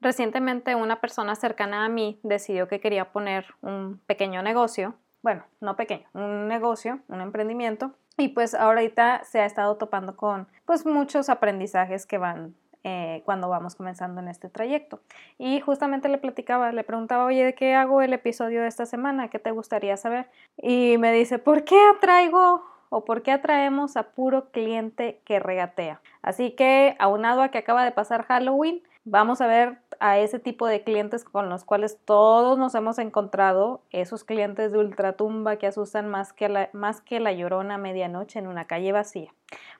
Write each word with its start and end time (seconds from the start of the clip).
Recientemente 0.00 0.74
una 0.74 1.00
persona 1.00 1.34
cercana 1.34 1.84
a 1.84 1.88
mí 1.88 2.20
decidió 2.22 2.68
que 2.68 2.80
quería 2.80 3.12
poner 3.12 3.46
un 3.62 4.00
pequeño 4.06 4.42
negocio, 4.42 4.94
bueno, 5.22 5.44
no 5.60 5.76
pequeño, 5.76 6.06
un 6.14 6.46
negocio, 6.46 7.00
un 7.08 7.20
emprendimiento, 7.20 7.92
y 8.16 8.28
pues 8.28 8.54
ahorita 8.54 9.22
se 9.24 9.40
ha 9.40 9.46
estado 9.46 9.76
topando 9.76 10.16
con 10.16 10.48
pues 10.64 10.84
muchos 10.86 11.28
aprendizajes 11.28 12.06
que 12.06 12.18
van 12.18 12.54
eh, 12.84 13.22
cuando 13.24 13.48
vamos 13.48 13.74
comenzando 13.74 14.20
en 14.20 14.28
este 14.28 14.48
trayecto. 14.48 15.00
Y 15.36 15.60
justamente 15.60 16.08
le 16.08 16.18
platicaba, 16.18 16.72
le 16.72 16.84
preguntaba, 16.84 17.24
oye, 17.24 17.44
¿de 17.44 17.54
qué 17.54 17.74
hago 17.74 18.02
el 18.02 18.12
episodio 18.12 18.62
de 18.62 18.68
esta 18.68 18.86
semana? 18.86 19.28
¿Qué 19.28 19.38
te 19.38 19.50
gustaría 19.50 19.96
saber? 19.96 20.28
Y 20.56 20.96
me 20.98 21.12
dice, 21.12 21.38
¿por 21.38 21.64
qué 21.64 21.76
atraigo 21.94 22.64
o 22.88 23.04
por 23.04 23.22
qué 23.22 23.32
atraemos 23.32 23.96
a 23.96 24.10
puro 24.10 24.50
cliente 24.50 25.20
que 25.24 25.38
regatea? 25.38 26.00
Así 26.22 26.52
que, 26.52 26.96
aunado 26.98 27.42
a 27.42 27.50
que 27.50 27.58
acaba 27.58 27.84
de 27.84 27.92
pasar 27.92 28.24
Halloween, 28.24 28.82
vamos 29.10 29.40
a 29.40 29.46
ver 29.46 29.78
a 30.00 30.18
ese 30.18 30.38
tipo 30.38 30.66
de 30.66 30.82
clientes 30.82 31.24
con 31.24 31.48
los 31.48 31.64
cuales 31.64 31.98
todos 32.04 32.58
nos 32.58 32.74
hemos 32.74 32.98
encontrado, 32.98 33.82
esos 33.90 34.24
clientes 34.24 34.72
de 34.72 34.78
ultratumba 34.78 35.56
que 35.56 35.66
asustan 35.66 36.08
más 36.08 36.32
que 36.32 36.48
la, 36.48 36.70
más 36.72 37.00
que 37.00 37.20
la 37.20 37.32
llorona 37.32 37.78
medianoche 37.78 38.38
en 38.38 38.46
una 38.46 38.66
calle 38.66 38.92
vacía. 38.92 39.32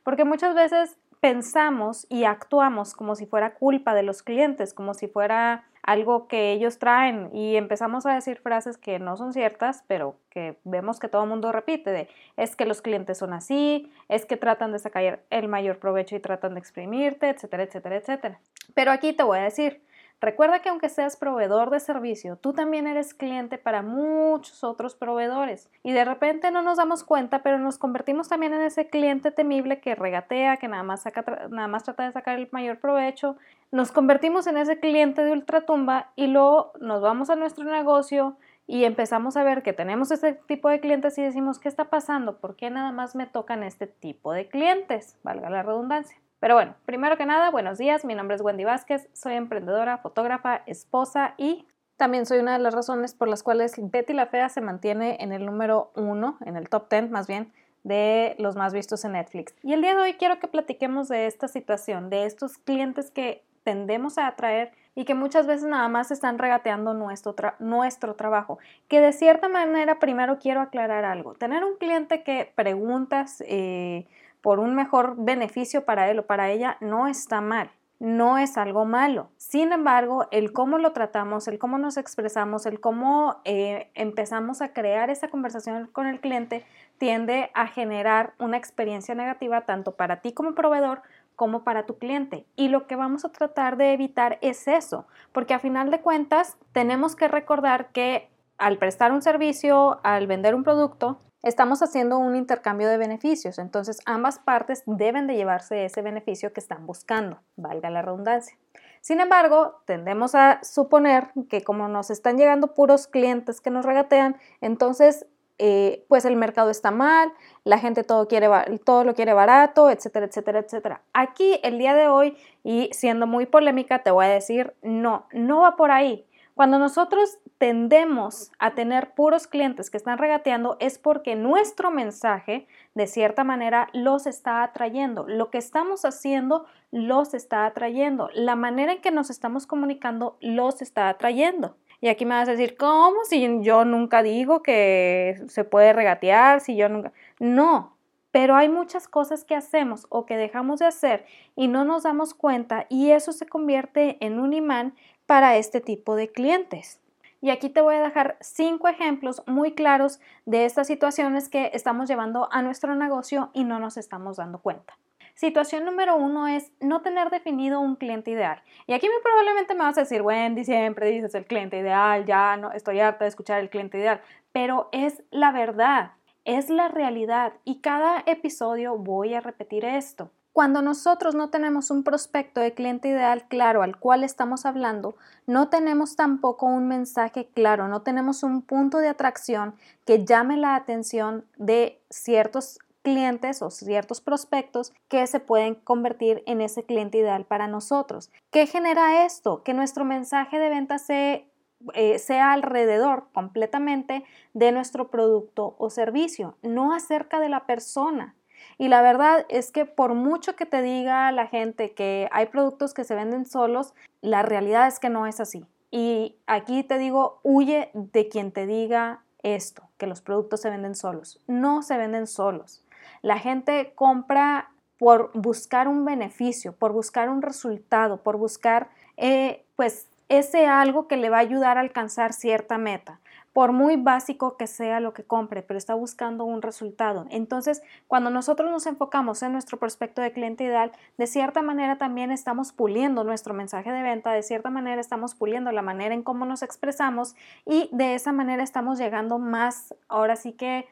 Porque 0.03 0.25
muchas 0.25 0.55
veces 0.55 0.99
pensamos 1.21 2.07
y 2.09 2.25
actuamos 2.25 2.95
como 2.95 3.15
si 3.15 3.27
fuera 3.27 3.55
culpa 3.55 3.95
de 3.95 4.03
los 4.03 4.23
clientes, 4.23 4.73
como 4.73 4.95
si 4.95 5.09
fuera 5.09 5.65
algo 5.83 6.29
que 6.29 6.53
ellos 6.53 6.79
traen 6.79 7.31
y 7.33 7.57
empezamos 7.57 8.05
a 8.05 8.15
decir 8.15 8.39
frases 8.41 8.77
que 8.77 8.99
no 8.99 9.17
son 9.17 9.33
ciertas, 9.33 9.85
pero 9.87 10.17
que 10.29 10.59
vemos 10.65 10.99
que 10.99 11.09
todo 11.09 11.23
el 11.23 11.29
mundo 11.29 11.51
repite 11.51 12.09
es 12.37 12.57
que 12.57 12.67
los 12.67 12.83
clientes 12.83 13.19
son 13.19 13.33
así, 13.33 13.91
es 14.09 14.27
que 14.27 14.37
tratan 14.37 14.73
de 14.73 14.79
sacar 14.81 15.21
el 15.31 15.49
mayor 15.49 15.79
provecho 15.79 16.15
y 16.15 16.21
tratan 16.21 16.55
de 16.55 16.61
exprimirte, 16.61 17.31
etcétera, 17.31 17.63
etcétera, 17.63 17.97
etcétera. 17.97 18.41
Pero 18.75 18.93
aquí 18.93 19.13
te 19.13 19.23
voy 19.23 19.39
a 19.39 19.43
decir, 19.43 19.83
Recuerda 20.21 20.59
que 20.59 20.69
aunque 20.69 20.89
seas 20.89 21.17
proveedor 21.17 21.71
de 21.71 21.79
servicio, 21.79 22.37
tú 22.37 22.53
también 22.53 22.89
eres 22.89 23.15
cliente 23.15 23.57
para 23.57 23.83
muchos 23.83 24.65
otros 24.65 24.97
proveedores. 24.97 25.71
Y 25.85 25.93
de 25.93 26.05
repente 26.05 26.51
no 26.51 26.61
nos 26.61 26.79
damos 26.79 27.05
cuenta, 27.05 27.45
pero 27.45 27.61
nos 27.61 27.79
convertimos 27.79 28.29
también 28.29 28.53
en 28.53 28.63
ese 28.63 28.89
cliente 28.89 29.31
temible 29.31 29.81
que 29.81 29.95
regatea, 29.95 30.57
que 30.57 30.67
nada 30.67 30.83
más, 30.83 31.05
nada 31.51 31.69
más 31.69 31.85
trata 31.85 32.05
de 32.05 32.13
sacar 32.13 32.37
el 32.37 32.49
mayor 32.51 32.81
provecho. 32.81 33.37
Nos 33.71 33.93
convertimos 33.93 34.49
en 34.49 34.57
ese 34.57 34.81
cliente 34.81 35.23
de 35.23 35.31
ultratumba 35.31 36.11
y 36.17 36.27
luego 36.27 36.73
nos 36.81 37.01
vamos 37.01 37.31
a 37.31 37.37
nuestro 37.37 37.65
negocio 37.65 38.37
y 38.67 38.85
empezamos 38.85 39.37
a 39.37 39.45
ver 39.45 39.63
que 39.63 39.73
tenemos 39.73 40.11
ese 40.11 40.33
tipo 40.49 40.69
de 40.69 40.81
clientes 40.81 41.17
y 41.19 41.23
decimos, 41.23 41.61
¿qué 41.61 41.69
está 41.69 41.91
pasando? 41.91 42.41
¿Por 42.41 42.57
qué 42.57 42.71
nada 42.71 42.91
más 42.91 43.15
me 43.15 43.27
tocan 43.27 43.63
este 43.63 43.87
tipo 43.87 44.33
de 44.33 44.49
clientes? 44.49 45.17
Valga 45.23 45.49
la 45.49 45.63
redundancia. 45.63 46.19
Pero 46.41 46.55
bueno, 46.55 46.77
primero 46.85 47.17
que 47.17 47.27
nada, 47.27 47.51
buenos 47.51 47.79
días, 47.79 48.05
mi 48.05 48.15
nombre 48.15 48.37
es 48.37 48.43
Wendy 48.43 48.65
Vázquez, 48.65 49.09
soy 49.13 49.35
emprendedora, 49.35 49.99
fotógrafa, 49.99 50.63
esposa 50.67 51.35
y 51.37 51.67
también 51.97 52.27
soy 52.27 52.39
una 52.39 52.53
de 52.53 52.61
las 52.61 52.75
razones 52.75 53.13
por 53.13 53.27
las 53.27 53.43
cuales 53.43 53.75
Betty 53.77 54.13
la 54.13 54.27
Fea 54.27 54.49
se 54.49 54.61
mantiene 54.61 55.17
en 55.19 55.33
el 55.33 55.45
número 55.45 55.91
uno, 55.97 56.39
en 56.47 56.57
el 56.57 56.69
top 56.69 56.89
ten 56.89 57.11
más 57.11 57.27
bien, 57.27 57.53
de 57.83 58.37
los 58.39 58.55
más 58.55 58.73
vistos 58.73 59.05
en 59.05 59.13
Netflix. 59.13 59.53
Y 59.65 59.73
el 59.73 59.83
día 59.83 59.97
de 59.97 60.01
hoy 60.01 60.15
quiero 60.15 60.39
que 60.39 60.47
platiquemos 60.47 61.09
de 61.09 61.27
esta 61.27 61.49
situación, 61.49 62.09
de 62.09 62.25
estos 62.25 62.57
clientes 62.57 63.11
que 63.11 63.43
tendemos 63.65 64.17
a 64.17 64.29
atraer 64.29 64.71
y 64.95 65.05
que 65.05 65.15
muchas 65.15 65.49
veces 65.49 65.69
nada 65.69 65.89
más 65.89 66.13
están 66.13 66.39
regateando 66.39 66.95
nuestro, 66.95 67.35
nuestro 67.59 68.15
trabajo. 68.15 68.59
Que 68.87 69.01
de 69.01 69.13
cierta 69.13 69.49
manera, 69.49 69.99
primero 69.99 70.39
quiero 70.39 70.61
aclarar 70.61 71.05
algo. 71.05 71.35
Tener 71.35 71.65
un 71.65 71.77
cliente 71.79 72.23
que 72.23 72.53
preguntas... 72.55 73.43
Eh, 73.45 74.07
por 74.41 74.61
un 74.61 74.75
mejor 74.75 75.15
beneficio 75.19 75.85
para 75.85 76.11
él 76.11 76.19
o 76.21 76.27
para 76.27 76.51
ella 76.51 76.77
no 76.81 77.07
está 77.07 77.41
mal, 77.41 77.71
no 77.99 78.39
es 78.39 78.57
algo 78.57 78.85
malo. 78.85 79.31
Sin 79.37 79.73
embargo, 79.73 80.29
el 80.31 80.53
cómo 80.53 80.79
lo 80.79 80.93
tratamos, 80.93 81.49
el 81.49 81.59
cómo 81.59 81.79
nos 81.79 81.97
expresamos, 81.97 82.67
el 82.67 82.81
cómo 82.81 83.41
eh, 83.45 83.91
empezamos 83.95 84.63
a 84.63 84.73
crear 84.73 85.11
esa 85.11 85.29
conversación 85.29 85.89
con 85.93 86.07
el 86.07 86.21
cliente 86.21 86.65
tiende 86.99 87.51
a 87.55 87.67
generar 87.67 88.35
una 88.39 88.57
experiencia 88.57 89.15
negativa 89.15 89.63
tanto 89.63 89.97
para 89.97 90.21
ti 90.21 90.33
como 90.33 90.55
proveedor 90.55 91.03
como 91.37 91.63
para 91.63 91.87
tu 91.87 91.99
cliente. 91.99 92.47
Y 92.57 92.69
lo 92.69 92.89
que 92.89 92.97
vamos 92.97 93.25
a 93.25 93.31
tratar 93.31 93.77
de 93.77 93.93
evitar 93.93 94.39
es 94.43 94.67
eso, 94.67 95.07
porque 95.33 95.55
a 95.55 95.61
final 95.61 95.91
de 95.93 96.01
cuentas 96.01 96.57
tenemos 96.73 97.15
que 97.15 97.29
recordar 97.29 97.93
que 97.93 98.29
al 98.59 98.77
prestar 98.79 99.13
un 99.13 99.23
servicio, 99.23 100.01
al 100.03 100.27
vender 100.27 100.57
un 100.57 100.65
producto, 100.65 101.21
Estamos 101.43 101.83
haciendo 101.83 102.19
un 102.19 102.35
intercambio 102.35 102.89
de 102.89 102.99
beneficios, 102.99 103.59
entonces 103.59 104.01
ambas 104.07 104.41
partes 104.41 104.83
deben 104.87 105.29
de 105.29 105.37
llevarse 105.37 105.85
ese 105.85 106.03
beneficio 106.03 106.53
que 106.53 106.59
están 106.59 106.85
buscando, 106.85 107.41
valga 107.55 107.91
la 107.91 108.03
redundancia. 108.03 108.59
Sin 109.01 109.21
embargo, 109.21 109.81
tendemos 109.87 110.35
a 110.35 110.59
suponer 110.65 111.29
que 111.49 111.63
como 111.63 111.87
nos 111.87 112.11
están 112.11 112.39
llegando 112.39 112.75
puros 112.75 113.07
clientes 113.07 113.61
que 113.61 113.71
nos 113.71 113.85
regatean, 113.85 114.37
entonces 114.61 115.27
eh, 115.61 116.05
pues 116.09 116.25
el 116.25 116.37
mercado 116.37 116.71
está 116.71 116.93
mal, 116.93 117.33
la 117.65 117.79
gente 117.79 118.05
todo, 118.05 118.29
quiere, 118.29 118.49
todo 118.85 119.03
lo 119.03 119.15
quiere 119.15 119.33
barato, 119.33 119.91
etcétera, 119.91 120.27
etcétera, 120.27 120.61
etcétera. 120.61 121.03
Aquí 121.13 121.59
el 121.65 121.79
día 121.79 121.95
de 121.95 122.07
hoy, 122.07 122.37
y 122.63 122.91
siendo 122.93 123.27
muy 123.27 123.47
polémica, 123.47 124.05
te 124.05 124.13
voy 124.13 124.27
a 124.27 124.29
decir, 124.29 124.75
no, 124.83 125.27
no 125.33 125.63
va 125.63 125.75
por 125.75 125.91
ahí. 125.91 126.28
Cuando 126.59 126.81
nosotros 126.81 127.39
tendemos 127.59 128.51
a 128.59 128.75
tener 128.75 129.15
puros 129.15 129.47
clientes 129.47 129.91
que 129.91 129.97
están 129.97 130.19
regateando 130.19 130.77
es 130.81 130.99
porque 130.99 131.37
nuestro 131.37 131.93
mensaje 131.93 132.67
de 132.97 133.07
cierta 133.07 133.45
manera 133.45 133.87
los 133.93 134.27
está 134.27 134.65
atrayendo. 134.65 135.25
Lo 135.29 135.53
que 135.53 135.59
estamos 135.59 136.05
haciendo 136.05 136.67
los 136.91 137.33
está 137.33 137.65
atrayendo. 137.65 138.29
La 138.35 138.57
manera 138.57 138.95
en 138.95 139.01
que 139.01 139.13
nos 139.13 139.31
estamos 139.31 139.69
comunicando 139.69 140.37
los 140.41 140.83
está 140.83 141.09
atrayendo. 141.09 141.77
Y 142.01 142.09
aquí 142.09 142.25
me 142.25 142.35
vas 142.35 142.49
a 142.49 142.57
decir, 142.57 142.77
¿cómo? 142.77 143.23
Si 143.23 143.63
yo 143.63 143.85
nunca 143.85 144.25
digo 144.25 144.61
que 144.61 145.41
se 145.47 145.63
puede 145.63 145.93
regatear, 145.93 146.61
si 146.61 146.75
yo 146.75 146.89
nunca... 146.89 147.13
No, 147.39 147.97
pero 148.33 148.57
hay 148.57 148.69
muchas 148.69 149.07
cosas 149.07 149.45
que 149.45 149.55
hacemos 149.55 150.07
o 150.11 150.27
que 150.27 150.37
dejamos 150.37 150.81
de 150.81 150.87
hacer 150.87 151.25
y 151.55 151.69
no 151.69 151.85
nos 151.85 152.03
damos 152.03 152.35
cuenta 152.35 152.87
y 152.89 153.13
eso 153.13 153.33
se 153.33 153.47
convierte 153.47 154.19
en 154.21 154.39
un 154.39 154.53
imán 154.53 154.95
para 155.29 155.59
este 155.59 155.83
tipo 155.83 156.17
de 156.17 156.33
clientes. 156.33 157.01
Y 157.43 157.51
aquí 157.51 157.69
te 157.69 157.83
voy 157.83 157.97
a 157.97 158.03
dejar 158.03 158.39
cinco 158.41 158.89
ejemplos 158.89 159.43
muy 159.47 159.75
claros 159.75 160.21
de 160.47 160.65
estas 160.65 160.87
situaciones 160.87 161.51
que 161.51 161.71
estamos 161.75 162.09
llevando 162.09 162.49
a 162.51 162.63
nuestro 162.63 162.95
negocio 162.95 163.51
y 163.53 163.65
no 163.65 163.79
nos 163.79 163.99
estamos 163.99 164.39
dando 164.39 164.59
cuenta. 164.59 164.97
Situación 165.35 165.85
número 165.85 166.17
uno 166.17 166.49
es 166.49 166.73
no 166.81 167.03
tener 167.03 167.29
definido 167.29 167.79
un 167.79 167.97
cliente 167.97 168.31
ideal. 168.31 168.63
Y 168.87 168.95
aquí 168.95 169.07
muy 169.07 169.21
probablemente 169.23 169.75
me 169.75 169.83
vas 169.83 169.99
a 169.99 170.01
decir, 170.01 170.23
Wendy, 170.23 170.65
siempre 170.65 171.11
dices 171.11 171.35
el 171.35 171.45
cliente 171.45 171.79
ideal, 171.79 172.25
ya 172.25 172.57
no 172.57 172.73
estoy 172.73 172.99
harta 173.01 173.27
de 173.27 173.29
escuchar 173.29 173.61
el 173.61 173.69
cliente 173.69 173.99
ideal, 173.99 174.23
pero 174.53 174.89
es 174.93 175.23
la 175.31 175.53
verdad, 175.53 176.13
es 176.47 176.71
la 176.71 176.89
realidad 176.89 177.53
y 177.65 177.83
cada 177.83 178.23
episodio 178.25 178.97
voy 178.97 179.35
a 179.35 179.43
repetir 179.43 179.85
esto. 179.85 180.31
Cuando 180.59 180.83
nosotros 180.83 181.37
no 181.37 181.51
tenemos 181.51 181.93
un 181.93 182.03
prospecto 182.03 182.61
de 182.61 182.75
cliente 182.75 183.07
ideal 183.07 183.47
claro 183.47 183.85
al 183.85 183.97
cual 183.97 184.25
estamos 184.25 184.67
hablando, 184.67 185.15
no 185.47 185.69
tenemos 185.69 186.17
tampoco 186.17 186.67
un 186.67 186.89
mensaje 186.89 187.49
claro, 187.55 187.87
no 187.87 188.03
tenemos 188.03 188.43
un 188.43 188.63
punto 188.63 188.99
de 188.99 189.07
atracción 189.07 189.77
que 190.05 190.25
llame 190.25 190.57
la 190.57 190.75
atención 190.75 191.45
de 191.59 192.03
ciertos 192.11 192.81
clientes 193.03 193.63
o 193.63 193.71
ciertos 193.71 194.21
prospectos 194.21 194.93
que 195.07 195.25
se 195.29 195.39
pueden 195.39 195.77
convertir 195.77 196.43
en 196.45 196.61
ese 196.61 196.83
cliente 196.83 197.19
ideal 197.19 197.45
para 197.45 197.69
nosotros. 197.69 198.33
¿Qué 198.51 198.67
genera 198.67 199.25
esto? 199.25 199.63
Que 199.63 199.75
nuestro 199.75 200.05
mensaje 200.05 200.59
de 200.59 200.71
venta 200.71 200.97
eh, 201.09 202.19
sea 202.19 202.53
alrededor 202.53 203.29
completamente 203.33 204.25
de 204.55 204.73
nuestro 204.73 205.09
producto 205.09 205.77
o 205.79 205.89
servicio, 205.89 206.57
no 206.63 206.93
acerca 206.93 207.39
de 207.39 207.49
la 207.49 207.65
persona. 207.65 208.35
Y 208.79 208.89
la 208.89 209.03
verdad 209.03 209.47
es 209.49 209.71
que 209.71 209.85
por 209.85 210.15
mucho 210.15 210.57
que 210.57 210.67
te 210.67 210.83
diga 210.83 211.33
la 211.33 211.47
gente 211.47 211.93
que 211.93 212.29
hay 212.33 212.47
productos 212.47 212.95
que 212.95 213.05
se 213.05 213.15
venden 213.15 213.47
solos, 213.47 213.95
la 214.21 214.43
realidad 214.43 214.87
es 214.87 214.99
que 214.99 215.11
no 215.11 215.27
es 215.27 215.41
así. 215.41 215.67
Y 215.91 216.37
aquí 216.47 216.83
te 216.83 216.99
digo, 216.99 217.41
huye 217.43 217.91
de 217.95 218.29
quien 218.29 218.53
te 218.53 218.67
diga 218.67 219.23
esto, 219.43 219.89
que 219.97 220.07
los 220.07 220.21
productos 220.21 220.61
se 220.61 220.71
venden 220.71 220.95
solos. 220.95 221.41
No 221.47 221.83
se 221.83 221.97
venden 221.97 222.27
solos. 222.27 222.85
La 223.23 223.39
gente 223.39 223.93
compra 223.95 224.71
por 224.99 225.31
buscar 225.35 225.89
un 225.89 226.05
beneficio, 226.05 226.73
por 226.73 226.93
buscar 226.93 227.29
un 227.29 227.43
resultado, 227.43 228.23
por 228.23 228.37
buscar 228.37 228.91
eh, 229.17 229.65
pues 229.77 230.09
ese 230.29 230.67
algo 230.67 231.09
que 231.09 231.17
le 231.17 231.31
va 231.31 231.39
a 231.39 231.41
ayudar 231.41 231.79
a 231.79 231.81
alcanzar 231.81 232.33
cierta 232.33 232.79
meta 232.79 233.21
por 233.59 233.73
muy 233.73 233.97
básico 233.97 234.57
que 234.57 234.69
sea 234.69 235.01
lo 235.01 235.13
que 235.13 235.25
compre, 235.25 235.63
pero 235.63 235.79
está 235.79 235.93
buscando 235.95 236.45
un 236.45 236.63
resultado. 236.63 237.27
Entonces, 237.29 237.83
cuando 238.07 238.31
nosotros 238.31 238.71
nos 238.71 238.87
enfocamos 238.87 239.43
en 239.43 239.51
nuestro 239.51 239.81
prospecto 239.81 240.23
de 240.23 240.31
cliente 240.31 240.63
ideal, 240.63 240.93
de 241.17 241.27
cierta 241.27 241.61
manera 241.61 241.99
también 241.99 242.31
estamos 242.31 242.71
puliendo 242.71 243.25
nuestro 243.25 243.55
mensaje 243.55 243.91
de 243.91 244.01
venta, 244.01 244.31
de 244.31 244.45
cierta 244.45 244.71
manera 244.71 245.01
estamos 245.01 245.35
puliendo 245.35 245.73
la 245.73 245.83
manera 245.83 246.15
en 246.15 246.23
cómo 246.23 246.45
nos 246.45 246.63
expresamos 246.63 247.35
y 247.67 247.91
de 247.91 248.15
esa 248.15 248.31
manera 248.31 248.63
estamos 248.63 248.97
llegando 248.97 249.41
más, 249.41 249.93
ahora 250.07 250.37
sí 250.37 250.53
que 250.53 250.87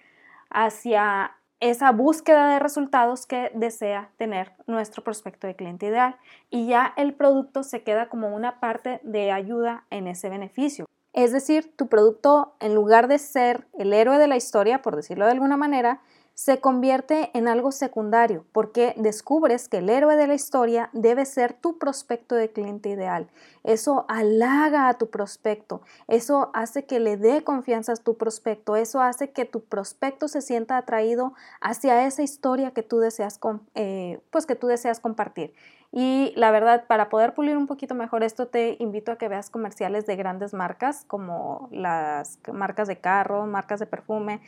hacia 0.50 1.36
esa 1.60 1.92
búsqueda 1.92 2.48
de 2.48 2.58
resultados 2.58 3.26
que 3.26 3.52
desea 3.54 4.10
tener 4.16 4.54
nuestro 4.66 5.04
prospecto 5.04 5.46
de 5.46 5.54
cliente 5.54 5.86
ideal 5.86 6.16
y 6.50 6.66
ya 6.66 6.94
el 6.96 7.14
producto 7.14 7.62
se 7.62 7.84
queda 7.84 8.08
como 8.08 8.34
una 8.34 8.58
parte 8.58 8.98
de 9.04 9.30
ayuda 9.30 9.84
en 9.90 10.08
ese 10.08 10.28
beneficio. 10.30 10.86
Es 11.16 11.32
decir, 11.32 11.74
tu 11.76 11.88
producto 11.88 12.52
en 12.60 12.74
lugar 12.74 13.08
de 13.08 13.18
ser 13.18 13.66
el 13.72 13.94
héroe 13.94 14.18
de 14.18 14.26
la 14.26 14.36
historia, 14.36 14.82
por 14.82 14.96
decirlo 14.96 15.24
de 15.24 15.32
alguna 15.32 15.56
manera, 15.56 16.02
se 16.36 16.60
convierte 16.60 17.30
en 17.32 17.48
algo 17.48 17.72
secundario 17.72 18.44
porque 18.52 18.92
descubres 18.98 19.70
que 19.70 19.78
el 19.78 19.88
héroe 19.88 20.16
de 20.16 20.26
la 20.26 20.34
historia 20.34 20.90
debe 20.92 21.24
ser 21.24 21.54
tu 21.54 21.78
prospecto 21.78 22.34
de 22.34 22.52
cliente 22.52 22.90
ideal. 22.90 23.26
Eso 23.64 24.04
halaga 24.08 24.90
a 24.90 24.98
tu 24.98 25.08
prospecto, 25.08 25.80
eso 26.08 26.50
hace 26.52 26.84
que 26.84 27.00
le 27.00 27.16
dé 27.16 27.42
confianza 27.42 27.92
a 27.92 27.96
tu 27.96 28.18
prospecto, 28.18 28.76
eso 28.76 29.00
hace 29.00 29.30
que 29.30 29.46
tu 29.46 29.64
prospecto 29.64 30.28
se 30.28 30.42
sienta 30.42 30.76
atraído 30.76 31.32
hacia 31.62 32.06
esa 32.06 32.22
historia 32.22 32.72
que 32.72 32.82
tú 32.82 32.98
deseas, 32.98 33.40
eh, 33.74 34.20
pues 34.30 34.44
que 34.44 34.56
tú 34.56 34.66
deseas 34.66 35.00
compartir. 35.00 35.54
Y 35.90 36.34
la 36.36 36.50
verdad, 36.50 36.84
para 36.86 37.08
poder 37.08 37.32
pulir 37.32 37.56
un 37.56 37.66
poquito 37.66 37.94
mejor 37.94 38.22
esto, 38.22 38.48
te 38.48 38.76
invito 38.78 39.12
a 39.12 39.16
que 39.16 39.28
veas 39.28 39.48
comerciales 39.48 40.04
de 40.04 40.16
grandes 40.16 40.52
marcas 40.52 41.04
como 41.06 41.68
las 41.72 42.38
marcas 42.52 42.88
de 42.88 42.98
carro, 42.98 43.46
marcas 43.46 43.80
de 43.80 43.86
perfume, 43.86 44.42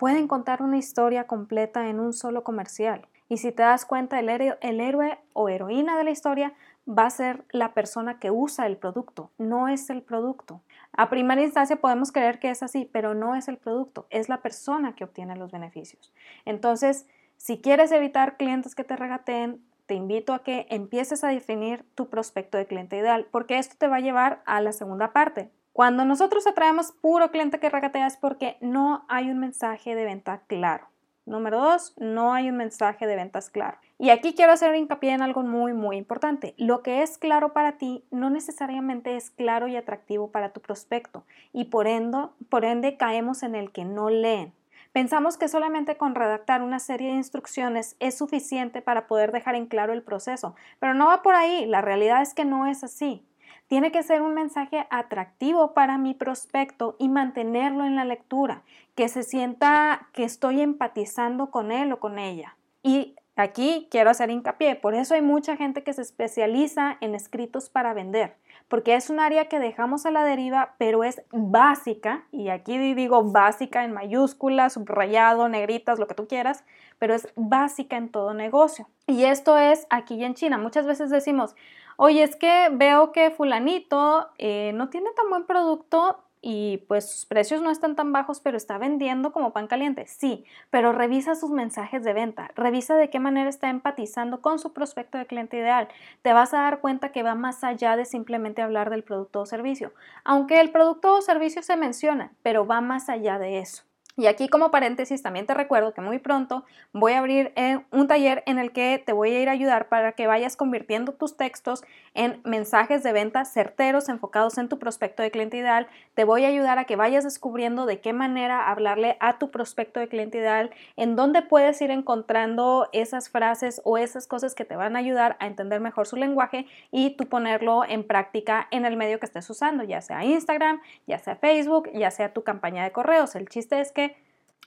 pueden 0.00 0.28
contar 0.28 0.62
una 0.62 0.78
historia 0.78 1.26
completa 1.26 1.90
en 1.90 2.00
un 2.00 2.14
solo 2.14 2.42
comercial. 2.42 3.06
Y 3.28 3.36
si 3.36 3.52
te 3.52 3.62
das 3.62 3.84
cuenta, 3.84 4.18
el, 4.18 4.30
héroe, 4.30 5.18
o 5.34 5.50
heroína 5.50 5.98
de 5.98 6.04
la 6.04 6.10
historia 6.10 6.54
va 6.88 7.04
a 7.04 7.10
ser 7.10 7.44
la 7.50 7.74
persona 7.74 8.18
que 8.18 8.30
usa 8.30 8.66
el 8.66 8.78
producto, 8.78 9.30
no 9.36 9.68
es 9.68 9.90
el 9.90 10.00
producto. 10.00 10.62
A 10.96 11.10
primera 11.10 11.42
instancia 11.42 11.76
podemos 11.76 12.12
creer 12.12 12.38
que 12.38 12.48
es 12.48 12.62
así, 12.62 12.88
pero 12.90 13.12
no 13.12 13.36
es 13.36 13.46
el 13.48 13.58
producto, 13.58 14.06
es 14.08 14.30
la 14.30 14.38
persona 14.38 14.94
que 14.94 15.04
obtiene 15.04 15.36
los 15.36 15.52
beneficios. 15.52 16.14
Entonces, 16.46 17.06
si 17.36 17.60
quieres 17.60 17.92
evitar 17.92 18.38
clientes 18.38 18.74
que 18.74 18.84
te 18.84 18.96
regateen, 18.96 19.62
te 19.84 19.96
invito 19.96 20.32
a 20.32 20.42
que 20.42 20.66
empieces 20.70 21.24
a 21.24 21.28
definir 21.28 21.84
tu 21.94 22.08
prospecto 22.08 22.56
de 22.56 22.64
cliente 22.64 22.96
ideal, 22.96 23.26
porque 23.30 23.58
esto 23.58 23.74
te 23.76 23.86
va 23.86 23.96
a 23.96 24.00
llevar 24.00 24.40
a 24.46 24.62
la 24.62 24.72
segunda 24.72 25.12
parte, 25.12 25.50
cuando 25.80 26.04
nosotros 26.04 26.46
atraemos 26.46 26.92
puro 26.92 27.30
cliente 27.30 27.58
que 27.58 27.70
regatea 27.70 28.06
es 28.06 28.18
porque 28.18 28.58
no 28.60 29.06
hay 29.08 29.30
un 29.30 29.38
mensaje 29.38 29.94
de 29.94 30.04
venta 30.04 30.42
claro. 30.46 30.88
Número 31.24 31.58
dos, 31.58 31.94
no 31.96 32.34
hay 32.34 32.50
un 32.50 32.58
mensaje 32.58 33.06
de 33.06 33.16
ventas 33.16 33.48
claro. 33.48 33.78
Y 33.96 34.10
aquí 34.10 34.34
quiero 34.34 34.52
hacer 34.52 34.76
hincapié 34.76 35.12
en 35.12 35.22
algo 35.22 35.42
muy, 35.42 35.72
muy 35.72 35.96
importante. 35.96 36.52
Lo 36.58 36.82
que 36.82 37.00
es 37.00 37.16
claro 37.16 37.54
para 37.54 37.78
ti 37.78 38.04
no 38.10 38.28
necesariamente 38.28 39.16
es 39.16 39.30
claro 39.30 39.68
y 39.68 39.76
atractivo 39.76 40.30
para 40.30 40.50
tu 40.50 40.60
prospecto 40.60 41.24
y 41.54 41.64
por 41.64 41.86
ende, 41.86 42.26
por 42.50 42.66
ende 42.66 42.98
caemos 42.98 43.42
en 43.42 43.54
el 43.54 43.72
que 43.72 43.86
no 43.86 44.10
leen. 44.10 44.52
Pensamos 44.92 45.38
que 45.38 45.48
solamente 45.48 45.96
con 45.96 46.14
redactar 46.14 46.60
una 46.60 46.78
serie 46.78 47.08
de 47.08 47.14
instrucciones 47.14 47.96
es 48.00 48.18
suficiente 48.18 48.82
para 48.82 49.06
poder 49.06 49.32
dejar 49.32 49.54
en 49.54 49.64
claro 49.64 49.94
el 49.94 50.02
proceso, 50.02 50.54
pero 50.78 50.92
no 50.92 51.06
va 51.06 51.22
por 51.22 51.36
ahí. 51.36 51.64
La 51.64 51.80
realidad 51.80 52.20
es 52.20 52.34
que 52.34 52.44
no 52.44 52.66
es 52.66 52.84
así. 52.84 53.24
Tiene 53.70 53.92
que 53.92 54.02
ser 54.02 54.20
un 54.20 54.34
mensaje 54.34 54.88
atractivo 54.90 55.74
para 55.74 55.96
mi 55.96 56.12
prospecto 56.12 56.96
y 56.98 57.08
mantenerlo 57.08 57.84
en 57.84 57.94
la 57.94 58.04
lectura, 58.04 58.62
que 58.96 59.08
se 59.08 59.22
sienta 59.22 60.08
que 60.12 60.24
estoy 60.24 60.60
empatizando 60.60 61.52
con 61.52 61.70
él 61.70 61.92
o 61.92 62.00
con 62.00 62.18
ella. 62.18 62.56
Y 62.82 63.14
aquí 63.36 63.86
quiero 63.88 64.10
hacer 64.10 64.28
hincapié, 64.28 64.74
por 64.74 64.96
eso 64.96 65.14
hay 65.14 65.22
mucha 65.22 65.56
gente 65.56 65.84
que 65.84 65.92
se 65.92 66.02
especializa 66.02 66.96
en 67.00 67.14
escritos 67.14 67.70
para 67.70 67.94
vender, 67.94 68.34
porque 68.66 68.96
es 68.96 69.08
un 69.08 69.20
área 69.20 69.44
que 69.44 69.60
dejamos 69.60 70.04
a 70.04 70.10
la 70.10 70.24
deriva, 70.24 70.74
pero 70.78 71.04
es 71.04 71.22
básica, 71.30 72.24
y 72.32 72.48
aquí 72.48 72.76
digo 72.76 73.22
básica 73.22 73.84
en 73.84 73.92
mayúsculas, 73.92 74.72
subrayado, 74.72 75.48
negritas, 75.48 76.00
lo 76.00 76.08
que 76.08 76.14
tú 76.14 76.26
quieras, 76.26 76.64
pero 76.98 77.14
es 77.14 77.28
básica 77.36 77.96
en 77.96 78.08
todo 78.08 78.34
negocio. 78.34 78.88
Y 79.06 79.26
esto 79.26 79.56
es 79.58 79.86
aquí 79.90 80.24
en 80.24 80.34
China. 80.34 80.58
Muchas 80.58 80.86
veces 80.86 81.08
decimos, 81.08 81.54
oye, 82.02 82.22
es 82.22 82.34
que 82.34 82.70
veo 82.72 83.12
que 83.12 83.30
fulanito 83.30 84.30
eh, 84.38 84.72
no 84.74 84.88
tiene 84.88 85.10
tan 85.14 85.28
buen 85.28 85.44
producto 85.44 86.24
y 86.40 86.78
pues 86.88 87.10
sus 87.10 87.26
precios 87.26 87.60
no 87.60 87.70
están 87.70 87.94
tan 87.94 88.10
bajos, 88.10 88.40
pero 88.40 88.56
está 88.56 88.78
vendiendo 88.78 89.32
como 89.32 89.52
pan 89.52 89.66
caliente. 89.66 90.06
Sí, 90.06 90.46
pero 90.70 90.92
revisa 90.92 91.34
sus 91.34 91.50
mensajes 91.50 92.02
de 92.02 92.14
venta, 92.14 92.50
revisa 92.54 92.96
de 92.96 93.10
qué 93.10 93.20
manera 93.20 93.50
está 93.50 93.68
empatizando 93.68 94.40
con 94.40 94.58
su 94.58 94.72
prospecto 94.72 95.18
de 95.18 95.26
cliente 95.26 95.58
ideal. 95.58 95.88
Te 96.22 96.32
vas 96.32 96.54
a 96.54 96.62
dar 96.62 96.80
cuenta 96.80 97.12
que 97.12 97.22
va 97.22 97.34
más 97.34 97.62
allá 97.64 97.96
de 97.96 98.06
simplemente 98.06 98.62
hablar 98.62 98.88
del 98.88 99.04
producto 99.04 99.42
o 99.42 99.46
servicio, 99.46 99.92
aunque 100.24 100.58
el 100.58 100.70
producto 100.70 101.16
o 101.16 101.20
servicio 101.20 101.62
se 101.62 101.76
menciona, 101.76 102.32
pero 102.42 102.66
va 102.66 102.80
más 102.80 103.10
allá 103.10 103.38
de 103.38 103.58
eso. 103.58 103.89
Y 104.20 104.26
aquí 104.26 104.48
como 104.48 104.70
paréntesis 104.70 105.22
también 105.22 105.46
te 105.46 105.54
recuerdo 105.54 105.94
que 105.94 106.02
muy 106.02 106.18
pronto 106.18 106.62
voy 106.92 107.12
a 107.12 107.20
abrir 107.20 107.54
eh, 107.56 107.80
un 107.90 108.06
taller 108.06 108.42
en 108.44 108.58
el 108.58 108.70
que 108.70 109.02
te 109.02 109.14
voy 109.14 109.30
a 109.30 109.40
ir 109.40 109.48
a 109.48 109.52
ayudar 109.52 109.88
para 109.88 110.12
que 110.12 110.26
vayas 110.26 110.58
convirtiendo 110.58 111.12
tus 111.12 111.38
textos 111.38 111.82
en 112.12 112.38
mensajes 112.44 113.02
de 113.02 113.12
venta 113.12 113.46
certeros 113.46 114.10
enfocados 114.10 114.58
en 114.58 114.68
tu 114.68 114.78
prospecto 114.78 115.22
de 115.22 115.30
cliente 115.30 115.56
ideal. 115.56 115.86
Te 116.12 116.24
voy 116.24 116.44
a 116.44 116.48
ayudar 116.48 116.78
a 116.78 116.84
que 116.84 116.96
vayas 116.96 117.24
descubriendo 117.24 117.86
de 117.86 118.00
qué 118.00 118.12
manera 118.12 118.70
hablarle 118.70 119.16
a 119.20 119.38
tu 119.38 119.50
prospecto 119.50 120.00
de 120.00 120.08
cliente 120.08 120.36
ideal, 120.36 120.70
en 120.96 121.16
dónde 121.16 121.40
puedes 121.40 121.80
ir 121.80 121.90
encontrando 121.90 122.90
esas 122.92 123.30
frases 123.30 123.80
o 123.84 123.96
esas 123.96 124.26
cosas 124.26 124.54
que 124.54 124.66
te 124.66 124.76
van 124.76 124.96
a 124.96 124.98
ayudar 124.98 125.38
a 125.40 125.46
entender 125.46 125.80
mejor 125.80 126.06
su 126.06 126.16
lenguaje 126.16 126.66
y 126.90 127.16
tú 127.16 127.26
ponerlo 127.26 127.86
en 127.88 128.06
práctica 128.06 128.68
en 128.70 128.84
el 128.84 128.98
medio 128.98 129.18
que 129.18 129.24
estés 129.24 129.48
usando, 129.48 129.82
ya 129.82 130.02
sea 130.02 130.26
Instagram, 130.26 130.82
ya 131.06 131.18
sea 131.18 131.36
Facebook, 131.36 131.90
ya 131.94 132.10
sea 132.10 132.34
tu 132.34 132.44
campaña 132.44 132.84
de 132.84 132.92
correos. 132.92 133.34
El 133.34 133.48
chiste 133.48 133.80
es 133.80 133.92
que 133.92 134.09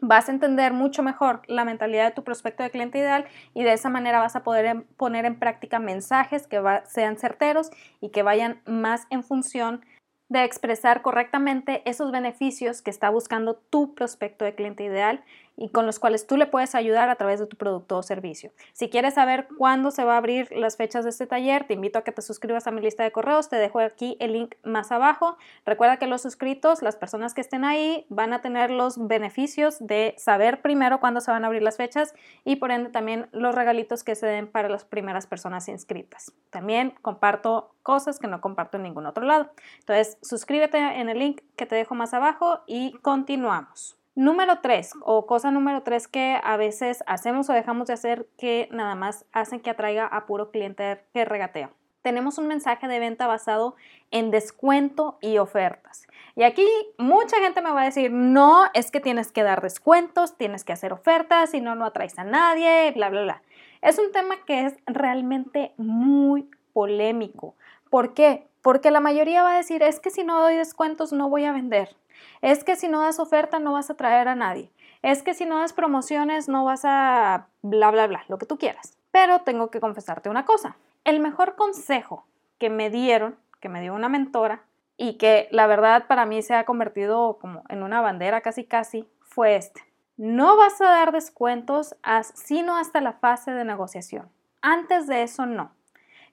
vas 0.05 0.27
a 0.27 0.33
entender 0.33 0.73
mucho 0.73 1.01
mejor 1.01 1.41
la 1.47 1.63
mentalidad 1.63 2.05
de 2.05 2.11
tu 2.11 2.23
prospecto 2.23 2.61
de 2.61 2.69
cliente 2.69 2.97
ideal 2.97 3.25
y 3.53 3.63
de 3.63 3.71
esa 3.71 3.89
manera 3.89 4.19
vas 4.19 4.35
a 4.35 4.43
poder 4.43 4.65
em, 4.65 4.83
poner 4.97 5.25
en 5.25 5.39
práctica 5.39 5.79
mensajes 5.79 6.45
que 6.45 6.61
sean 6.85 7.17
certeros 7.17 7.71
y 8.01 8.09
que 8.09 8.21
vayan 8.21 8.61
más 8.65 9.07
en 9.09 9.23
función 9.23 9.85
de 10.27 10.43
expresar 10.43 11.01
correctamente 11.01 11.87
esos 11.89 12.11
beneficios 12.11 12.81
que 12.81 12.89
está 12.89 13.09
buscando 13.09 13.55
tu 13.55 13.93
prospecto 13.93 14.43
de 14.45 14.55
cliente 14.55 14.83
ideal 14.83 15.23
y 15.55 15.69
con 15.69 15.85
los 15.85 15.99
cuales 15.99 16.27
tú 16.27 16.37
le 16.37 16.47
puedes 16.47 16.75
ayudar 16.75 17.09
a 17.09 17.15
través 17.15 17.39
de 17.39 17.47
tu 17.47 17.57
producto 17.57 17.97
o 17.97 18.03
servicio. 18.03 18.51
Si 18.73 18.89
quieres 18.89 19.15
saber 19.15 19.47
cuándo 19.57 19.91
se 19.91 20.03
va 20.03 20.15
a 20.15 20.17
abrir 20.17 20.51
las 20.51 20.77
fechas 20.77 21.03
de 21.03 21.11
este 21.11 21.27
taller, 21.27 21.65
te 21.65 21.73
invito 21.73 21.99
a 21.99 22.03
que 22.03 22.11
te 22.11 22.21
suscribas 22.21 22.67
a 22.67 22.71
mi 22.71 22.81
lista 22.81 23.03
de 23.03 23.11
correos, 23.11 23.49
te 23.49 23.57
dejo 23.57 23.79
aquí 23.79 24.17
el 24.19 24.33
link 24.33 24.55
más 24.63 24.91
abajo. 24.91 25.37
Recuerda 25.65 25.97
que 25.97 26.07
los 26.07 26.21
suscritos, 26.21 26.81
las 26.81 26.95
personas 26.95 27.33
que 27.33 27.41
estén 27.41 27.65
ahí, 27.65 28.05
van 28.09 28.33
a 28.33 28.41
tener 28.41 28.71
los 28.71 29.07
beneficios 29.07 29.77
de 29.79 30.15
saber 30.17 30.61
primero 30.61 30.99
cuándo 30.99 31.21
se 31.21 31.31
van 31.31 31.43
a 31.43 31.47
abrir 31.47 31.61
las 31.61 31.77
fechas 31.77 32.13
y 32.43 32.55
por 32.55 32.71
ende 32.71 32.89
también 32.89 33.29
los 33.31 33.53
regalitos 33.53 34.03
que 34.03 34.15
se 34.15 34.25
den 34.25 34.47
para 34.47 34.69
las 34.69 34.85
primeras 34.85 35.27
personas 35.27 35.67
inscritas. 35.67 36.33
También 36.49 36.95
comparto 37.01 37.75
cosas 37.83 38.19
que 38.19 38.27
no 38.27 38.41
comparto 38.41 38.77
en 38.77 38.83
ningún 38.83 39.05
otro 39.05 39.25
lado. 39.25 39.51
Entonces, 39.79 40.17
suscríbete 40.21 40.77
en 40.77 41.09
el 41.09 41.19
link 41.19 41.41
que 41.55 41.65
te 41.65 41.75
dejo 41.75 41.95
más 41.95 42.13
abajo 42.13 42.61
y 42.65 42.93
continuamos. 43.01 44.02
Número 44.15 44.59
tres, 44.59 44.93
o 45.01 45.25
cosa 45.25 45.49
número 45.49 45.81
tres 45.81 46.07
que 46.07 46.39
a 46.43 46.55
veces 46.55 47.03
hacemos 47.07 47.49
o 47.49 47.53
dejamos 47.53 47.87
de 47.87 47.93
hacer 47.93 48.27
que 48.37 48.69
nada 48.71 48.93
más 48.93 49.25
hacen 49.31 49.59
que 49.59 49.71
atraiga 49.71 50.05
a 50.05 50.27
puro 50.27 50.51
cliente 50.51 51.03
que 51.13 51.25
regatea. 51.25 51.71
Tenemos 52.03 52.37
un 52.37 52.47
mensaje 52.47 52.87
de 52.87 52.99
venta 52.99 53.25
basado 53.25 53.75
en 54.11 54.29
descuento 54.29 55.17
y 55.19 55.39
ofertas. 55.39 56.05
Y 56.35 56.43
aquí 56.43 56.67
mucha 56.99 57.37
gente 57.37 57.63
me 57.63 57.71
va 57.71 57.81
a 57.81 57.85
decir, 57.85 58.11
no, 58.11 58.65
es 58.75 58.91
que 58.91 58.99
tienes 58.99 59.31
que 59.31 59.41
dar 59.41 59.63
descuentos, 59.63 60.37
tienes 60.37 60.63
que 60.63 60.73
hacer 60.73 60.93
ofertas, 60.93 61.49
si 61.49 61.59
no, 61.59 61.73
no 61.73 61.85
atraes 61.85 62.19
a 62.19 62.23
nadie, 62.23 62.91
bla, 62.91 63.09
bla, 63.09 63.23
bla. 63.23 63.41
Es 63.81 63.97
un 63.97 64.11
tema 64.11 64.35
que 64.45 64.67
es 64.67 64.75
realmente 64.85 65.73
muy 65.77 66.51
polémico. 66.71 67.55
¿Por 67.89 68.13
qué? 68.13 68.47
Porque 68.61 68.91
la 68.91 68.99
mayoría 68.99 69.41
va 69.41 69.53
a 69.53 69.57
decir, 69.57 69.81
es 69.81 69.99
que 69.99 70.11
si 70.11 70.23
no 70.23 70.39
doy 70.39 70.55
descuentos 70.55 71.13
no 71.13 71.29
voy 71.29 71.45
a 71.45 71.51
vender. 71.51 71.95
Es 72.41 72.63
que 72.63 72.75
si 72.75 72.87
no 72.87 73.01
das 73.01 73.19
oferta 73.19 73.59
no 73.59 73.73
vas 73.73 73.89
a 73.89 73.95
traer 73.95 74.27
a 74.27 74.35
nadie. 74.35 74.71
Es 75.01 75.23
que 75.23 75.33
si 75.33 75.45
no 75.45 75.59
das 75.59 75.73
promociones 75.73 76.47
no 76.47 76.63
vas 76.65 76.81
a 76.85 77.47
bla, 77.61 77.91
bla, 77.91 78.07
bla, 78.07 78.23
lo 78.27 78.37
que 78.37 78.45
tú 78.45 78.57
quieras. 78.57 78.97
Pero 79.11 79.41
tengo 79.41 79.69
que 79.69 79.79
confesarte 79.79 80.29
una 80.29 80.45
cosa. 80.45 80.77
El 81.03 81.19
mejor 81.19 81.55
consejo 81.55 82.25
que 82.57 82.69
me 82.69 82.89
dieron, 82.89 83.37
que 83.59 83.69
me 83.69 83.81
dio 83.81 83.93
una 83.93 84.09
mentora 84.09 84.63
y 84.97 85.17
que 85.17 85.47
la 85.51 85.67
verdad 85.67 86.07
para 86.07 86.25
mí 86.25 86.41
se 86.41 86.53
ha 86.53 86.65
convertido 86.65 87.37
como 87.39 87.63
en 87.69 87.83
una 87.83 88.01
bandera 88.01 88.41
casi 88.41 88.63
casi, 88.63 89.07
fue 89.21 89.55
este. 89.55 89.81
No 90.15 90.57
vas 90.57 90.79
a 90.79 90.85
dar 90.85 91.11
descuentos 91.11 91.95
sino 92.35 92.77
hasta 92.77 93.01
la 93.01 93.13
fase 93.13 93.51
de 93.51 93.65
negociación. 93.65 94.29
Antes 94.61 95.07
de 95.07 95.23
eso 95.23 95.45
no. 95.45 95.71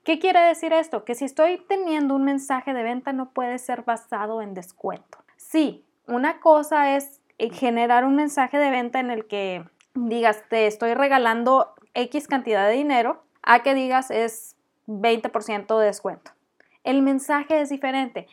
¿Qué 0.04 0.18
quiere 0.18 0.40
decir 0.40 0.72
esto? 0.72 1.04
Que 1.04 1.14
si 1.14 1.24
estoy 1.24 1.58
teniendo 1.68 2.14
un 2.14 2.24
mensaje 2.24 2.72
de 2.72 2.82
venta 2.82 3.12
no 3.12 3.30
puede 3.30 3.58
ser 3.58 3.82
basado 3.82 4.40
en 4.42 4.54
descuento. 4.54 5.18
Sí, 5.50 5.84
una 6.06 6.38
cosa 6.38 6.94
es 6.94 7.20
eh, 7.38 7.50
generar 7.50 8.04
un 8.04 8.14
mensaje 8.14 8.56
de 8.56 8.70
venta 8.70 9.00
en 9.00 9.10
el 9.10 9.26
que 9.26 9.64
digas, 9.94 10.44
te 10.48 10.68
estoy 10.68 10.94
regalando 10.94 11.74
X 11.94 12.28
cantidad 12.28 12.68
de 12.68 12.74
dinero, 12.74 13.24
a 13.42 13.64
que 13.64 13.74
digas 13.74 14.12
es 14.12 14.54
20% 14.86 15.76
de 15.76 15.86
descuento. 15.86 16.30
el 16.84 17.02
mensaje 17.02 17.60
es 17.60 17.68
diferente. 17.68 18.28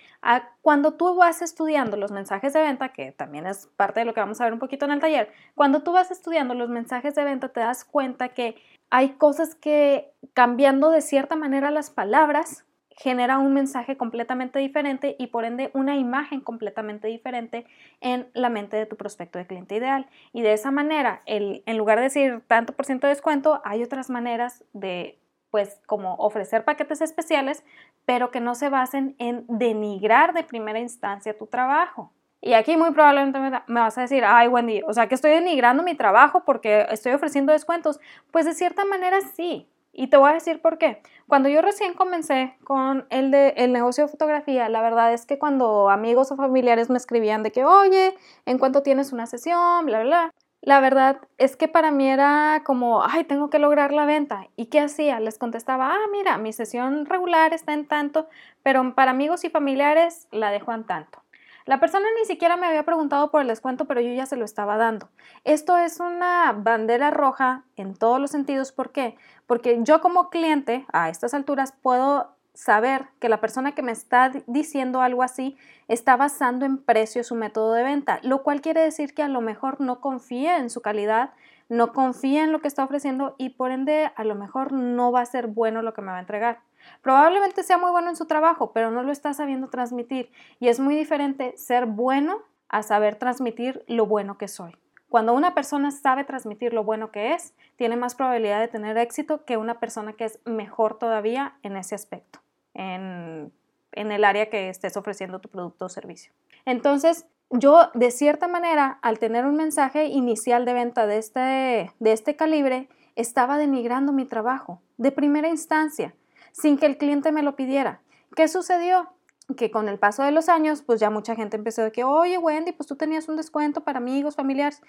Cuando 0.61 0.93
tú 0.93 1.15
vas 1.15 1.41
estudiando 1.41 1.97
los 1.97 2.11
mensajes 2.11 2.53
de 2.53 2.61
venta, 2.61 2.93
que 2.93 3.11
también 3.13 3.47
es 3.47 3.67
parte 3.75 4.01
de 4.01 4.05
lo 4.05 4.13
que 4.13 4.19
vamos 4.19 4.39
a 4.39 4.43
ver 4.43 4.53
un 4.53 4.59
poquito 4.59 4.85
en 4.85 4.91
el 4.91 4.99
taller, 4.99 5.33
cuando 5.55 5.81
tú 5.81 5.93
vas 5.93 6.11
estudiando 6.11 6.53
los 6.53 6.69
mensajes 6.69 7.15
de 7.15 7.23
venta 7.23 7.49
te 7.49 7.61
das 7.61 7.83
cuenta 7.83 8.29
que 8.29 8.61
hay 8.91 9.13
cosas 9.13 9.55
que 9.55 10.13
cambiando 10.33 10.91
de 10.91 11.01
cierta 11.01 11.35
manera 11.35 11.71
las 11.71 11.89
palabras 11.89 12.66
genera 12.97 13.37
un 13.37 13.53
mensaje 13.53 13.95
completamente 13.95 14.57
diferente 14.57 15.15
y 15.19 15.27
por 15.27 15.45
ende 15.45 15.69
una 15.73 15.95
imagen 15.95 16.41
completamente 16.41 17.07
diferente 17.07 17.67
en 18.01 18.27
la 18.33 18.49
mente 18.49 18.75
de 18.75 18.87
tu 18.87 18.97
prospecto 18.97 19.37
de 19.37 19.45
cliente 19.45 19.75
ideal. 19.75 20.07
Y 20.33 20.41
de 20.41 20.53
esa 20.53 20.71
manera, 20.71 21.21
el, 21.27 21.61
en 21.67 21.77
lugar 21.77 21.99
de 21.99 22.05
decir 22.05 22.41
tanto 22.47 22.73
por 22.73 22.85
ciento 22.85 23.05
de 23.05 23.13
descuento, 23.13 23.61
hay 23.63 23.83
otras 23.83 24.09
maneras 24.09 24.63
de, 24.73 25.19
pues, 25.51 25.79
como 25.85 26.15
ofrecer 26.15 26.65
paquetes 26.65 27.01
especiales, 27.01 27.63
pero 28.05 28.31
que 28.31 28.39
no 28.39 28.55
se 28.55 28.69
basen 28.69 29.15
en 29.19 29.45
denigrar 29.47 30.33
de 30.33 30.43
primera 30.43 30.79
instancia 30.79 31.37
tu 31.37 31.45
trabajo. 31.45 32.11
Y 32.41 32.53
aquí 32.53 32.77
muy 32.77 32.91
probablemente 32.91 33.39
me 33.67 33.79
vas 33.79 33.97
a 33.97 34.01
decir, 34.01 34.23
ay 34.25 34.47
Wendy, 34.47 34.81
o 34.87 34.93
sea 34.93 35.07
que 35.07 35.15
estoy 35.15 35.31
denigrando 35.31 35.83
mi 35.83 35.95
trabajo 35.95 36.43
porque 36.45 36.87
estoy 36.89 37.13
ofreciendo 37.13 37.51
descuentos. 37.51 37.99
Pues 38.31 38.45
de 38.45 38.53
cierta 38.53 38.85
manera 38.85 39.21
sí, 39.35 39.67
y 39.97 40.07
te 40.07 40.15
voy 40.15 40.29
a 40.29 40.33
decir 40.33 40.61
por 40.61 40.77
qué. 40.77 41.01
Cuando 41.27 41.49
yo 41.49 41.61
recién 41.61 41.95
comencé 41.95 42.55
con 42.63 43.07
el, 43.09 43.31
de, 43.31 43.49
el 43.57 43.73
negocio 43.73 44.05
de 44.05 44.11
fotografía, 44.11 44.69
la 44.69 44.81
verdad 44.81 45.11
es 45.11 45.25
que 45.25 45.39
cuando 45.39 45.89
amigos 45.89 46.31
o 46.31 46.37
familiares 46.37 46.89
me 46.89 46.97
escribían 46.97 47.41
de 47.43 47.51
que, 47.51 47.65
oye, 47.65 48.15
¿en 48.45 48.59
cuánto 48.59 48.83
tienes 48.83 49.11
una 49.11 49.25
sesión? 49.25 49.85
Bla, 49.87 49.99
bla, 50.01 50.07
bla. 50.07 50.33
La 50.61 50.79
verdad 50.79 51.19
es 51.37 51.55
que 51.55 51.67
para 51.67 51.91
mí 51.91 52.07
era 52.07 52.61
como, 52.63 53.03
ay, 53.03 53.23
tengo 53.23 53.49
que 53.49 53.57
lograr 53.57 53.91
la 53.91 54.05
venta. 54.05 54.47
¿Y 54.55 54.67
qué 54.67 54.79
hacía? 54.81 55.19
Les 55.19 55.39
contestaba, 55.39 55.93
ah, 55.93 56.07
mira, 56.11 56.37
mi 56.37 56.53
sesión 56.53 57.05
regular 57.05 57.53
está 57.53 57.73
en 57.73 57.87
tanto, 57.87 58.27
pero 58.63 58.93
para 58.93 59.11
amigos 59.11 59.43
y 59.45 59.49
familiares 59.49 60.27
la 60.31 60.51
dejo 60.51 60.73
en 60.73 60.85
tanto. 60.85 61.23
La 61.67 61.81
persona 61.81 62.05
ni 62.17 62.25
siquiera 62.25 62.55
me 62.55 62.65
había 62.65 62.83
preguntado 62.83 63.29
por 63.29 63.41
el 63.41 63.49
descuento, 63.49 63.85
pero 63.85 63.99
yo 63.99 64.13
ya 64.13 64.25
se 64.25 64.37
lo 64.37 64.45
estaba 64.45 64.77
dando. 64.77 65.09
Esto 65.43 65.77
es 65.77 65.99
una 65.99 66.53
bandera 66.53 67.11
roja 67.11 67.65
en 67.75 67.93
todos 67.93 68.21
los 68.21 68.31
sentidos. 68.31 68.71
¿Por 68.71 68.93
qué? 68.93 69.17
Porque 69.47 69.77
yo 69.83 69.99
como 69.99 70.29
cliente 70.29 70.85
a 70.93 71.09
estas 71.09 71.33
alturas 71.33 71.73
puedo 71.73 72.37
saber 72.53 73.09
que 73.19 73.27
la 73.27 73.41
persona 73.41 73.75
que 73.75 73.81
me 73.81 73.91
está 73.91 74.31
diciendo 74.47 75.01
algo 75.01 75.23
así 75.23 75.57
está 75.89 76.15
basando 76.15 76.65
en 76.65 76.77
precio 76.77 77.21
su 77.25 77.35
método 77.35 77.73
de 77.73 77.83
venta, 77.83 78.21
lo 78.23 78.43
cual 78.43 78.61
quiere 78.61 78.79
decir 78.79 79.13
que 79.13 79.21
a 79.21 79.27
lo 79.27 79.41
mejor 79.41 79.81
no 79.81 79.99
confía 79.99 80.59
en 80.59 80.69
su 80.69 80.81
calidad, 80.81 81.33
no 81.67 81.91
confía 81.91 82.45
en 82.45 82.53
lo 82.53 82.61
que 82.61 82.69
está 82.69 82.85
ofreciendo 82.85 83.35
y 83.37 83.49
por 83.49 83.71
ende 83.71 84.09
a 84.15 84.23
lo 84.23 84.35
mejor 84.35 84.71
no 84.71 85.11
va 85.11 85.19
a 85.19 85.25
ser 85.25 85.47
bueno 85.47 85.81
lo 85.81 85.93
que 85.93 86.01
me 86.01 86.11
va 86.11 86.17
a 86.17 86.21
entregar. 86.21 86.61
Probablemente 87.01 87.63
sea 87.63 87.77
muy 87.77 87.91
bueno 87.91 88.09
en 88.09 88.15
su 88.15 88.25
trabajo, 88.25 88.71
pero 88.71 88.91
no 88.91 89.03
lo 89.03 89.11
está 89.11 89.33
sabiendo 89.33 89.69
transmitir. 89.69 90.31
Y 90.59 90.67
es 90.67 90.79
muy 90.79 90.95
diferente 90.95 91.53
ser 91.57 91.85
bueno 91.85 92.41
a 92.69 92.83
saber 92.83 93.15
transmitir 93.15 93.83
lo 93.87 94.05
bueno 94.05 94.37
que 94.37 94.47
soy. 94.47 94.75
Cuando 95.09 95.33
una 95.33 95.53
persona 95.53 95.91
sabe 95.91 96.25
transmitir 96.25 96.73
lo 96.73 96.83
bueno 96.83 97.11
que 97.11 97.33
es, 97.33 97.53
tiene 97.77 97.95
más 97.95 98.15
probabilidad 98.15 98.59
de 98.59 98.67
tener 98.67 98.97
éxito 98.97 99.45
que 99.45 99.55
una 99.55 99.79
persona 99.79 100.13
que 100.13 100.25
es 100.25 100.39
mejor 100.45 100.99
todavía 100.99 101.57
en 101.63 101.77
ese 101.77 101.95
aspecto, 101.95 102.39
en, 102.73 103.53
el 103.93 104.23
área 104.23 104.49
que 104.49 104.69
estés 104.69 104.97
ofreciendo 104.97 105.39
tu 105.39 105.49
producto 105.49 105.85
o 105.85 105.89
servicio. 105.89 106.33
Entonces, 106.65 107.25
yo 107.49 107.89
de 107.93 108.11
cierta 108.11 108.49
manera, 108.49 108.99
al 109.01 109.17
tener 109.17 109.45
un 109.45 109.55
mensaje 109.55 110.07
inicial 110.07 110.65
de 110.65 110.73
venta 110.73 111.07
de 111.07 111.17
este, 111.17 111.91
de 111.99 112.11
este 112.11 112.35
calibre, 112.35 112.89
estaba 113.15 113.57
denigrando 113.57 114.11
mi 114.11 114.25
trabajo 114.25 114.81
de 114.97 115.11
primera 115.11 115.47
instancia 115.47 116.13
sin 116.59 116.77
que 116.77 116.87
el 116.87 116.97
cliente 116.97 117.31
me 117.31 117.43
lo 117.43 117.55
pidiera. 117.55 118.01
¿Qué 118.35 118.47
sucedió? 118.47 119.09
Que 119.55 119.71
con 119.71 119.87
el 119.87 119.99
paso 119.99 120.23
de 120.23 120.31
los 120.31 120.49
años, 120.49 120.81
pues 120.81 120.99
ya 120.99 121.09
mucha 121.09 121.35
gente 121.35 121.55
empezó 121.55 121.83
de 121.83 121.91
que, 121.91 122.03
oye 122.03 122.37
Wendy, 122.37 122.71
pues 122.71 122.87
tú 122.87 122.95
tenías 122.95 123.29
un 123.29 123.37
descuento 123.37 123.81
para 123.81 123.99
amigos, 123.99 124.35
familiares. 124.35 124.81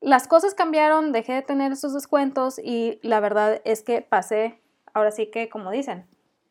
Las 0.00 0.28
cosas 0.28 0.54
cambiaron, 0.54 1.12
dejé 1.12 1.32
de 1.32 1.42
tener 1.42 1.72
esos 1.72 1.94
descuentos 1.94 2.60
y 2.62 2.98
la 3.02 3.20
verdad 3.20 3.62
es 3.64 3.82
que 3.82 4.02
pasé, 4.02 4.60
ahora 4.92 5.10
sí 5.10 5.30
que 5.30 5.48
como 5.48 5.70
dicen, 5.70 6.06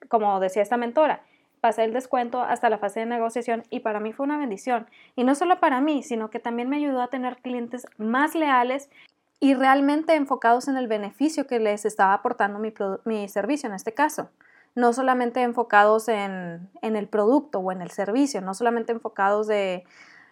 como 0.09 0.39
decía 0.39 0.63
esta 0.63 0.75
mentora, 0.75 1.23
pasé 1.61 1.83
el 1.83 1.93
descuento 1.93 2.41
hasta 2.41 2.69
la 2.69 2.79
fase 2.79 3.01
de 3.01 3.05
negociación 3.05 3.63
y 3.69 3.81
para 3.81 3.99
mí 3.99 4.11
fue 4.11 4.25
una 4.25 4.39
bendición. 4.39 4.87
Y 5.15 5.23
no 5.23 5.35
solo 5.35 5.59
para 5.59 5.81
mí, 5.81 6.01
sino 6.01 6.31
que 6.31 6.39
también 6.39 6.67
me 6.67 6.77
ayudó 6.77 7.01
a 7.01 7.09
tener 7.09 7.37
clientes 7.37 7.85
más 7.97 8.33
leales 8.33 8.89
y 9.39 9.53
realmente 9.53 10.15
enfocados 10.15 10.67
en 10.67 10.77
el 10.77 10.87
beneficio 10.87 11.45
que 11.45 11.59
les 11.59 11.85
estaba 11.85 12.13
aportando 12.13 12.59
mi, 12.59 12.73
mi 13.05 13.29
servicio 13.29 13.69
en 13.69 13.75
este 13.75 13.93
caso 13.93 14.29
no 14.75 14.93
solamente 14.93 15.41
enfocados 15.41 16.07
en, 16.07 16.69
el 16.81 17.07
producto 17.07 17.59
o 17.59 17.71
en 17.71 17.81
el 17.81 17.91
servicio, 17.91 18.41
no 18.41 18.53
solamente 18.53 18.91
enfocados 18.91 19.47
de, 19.47 19.83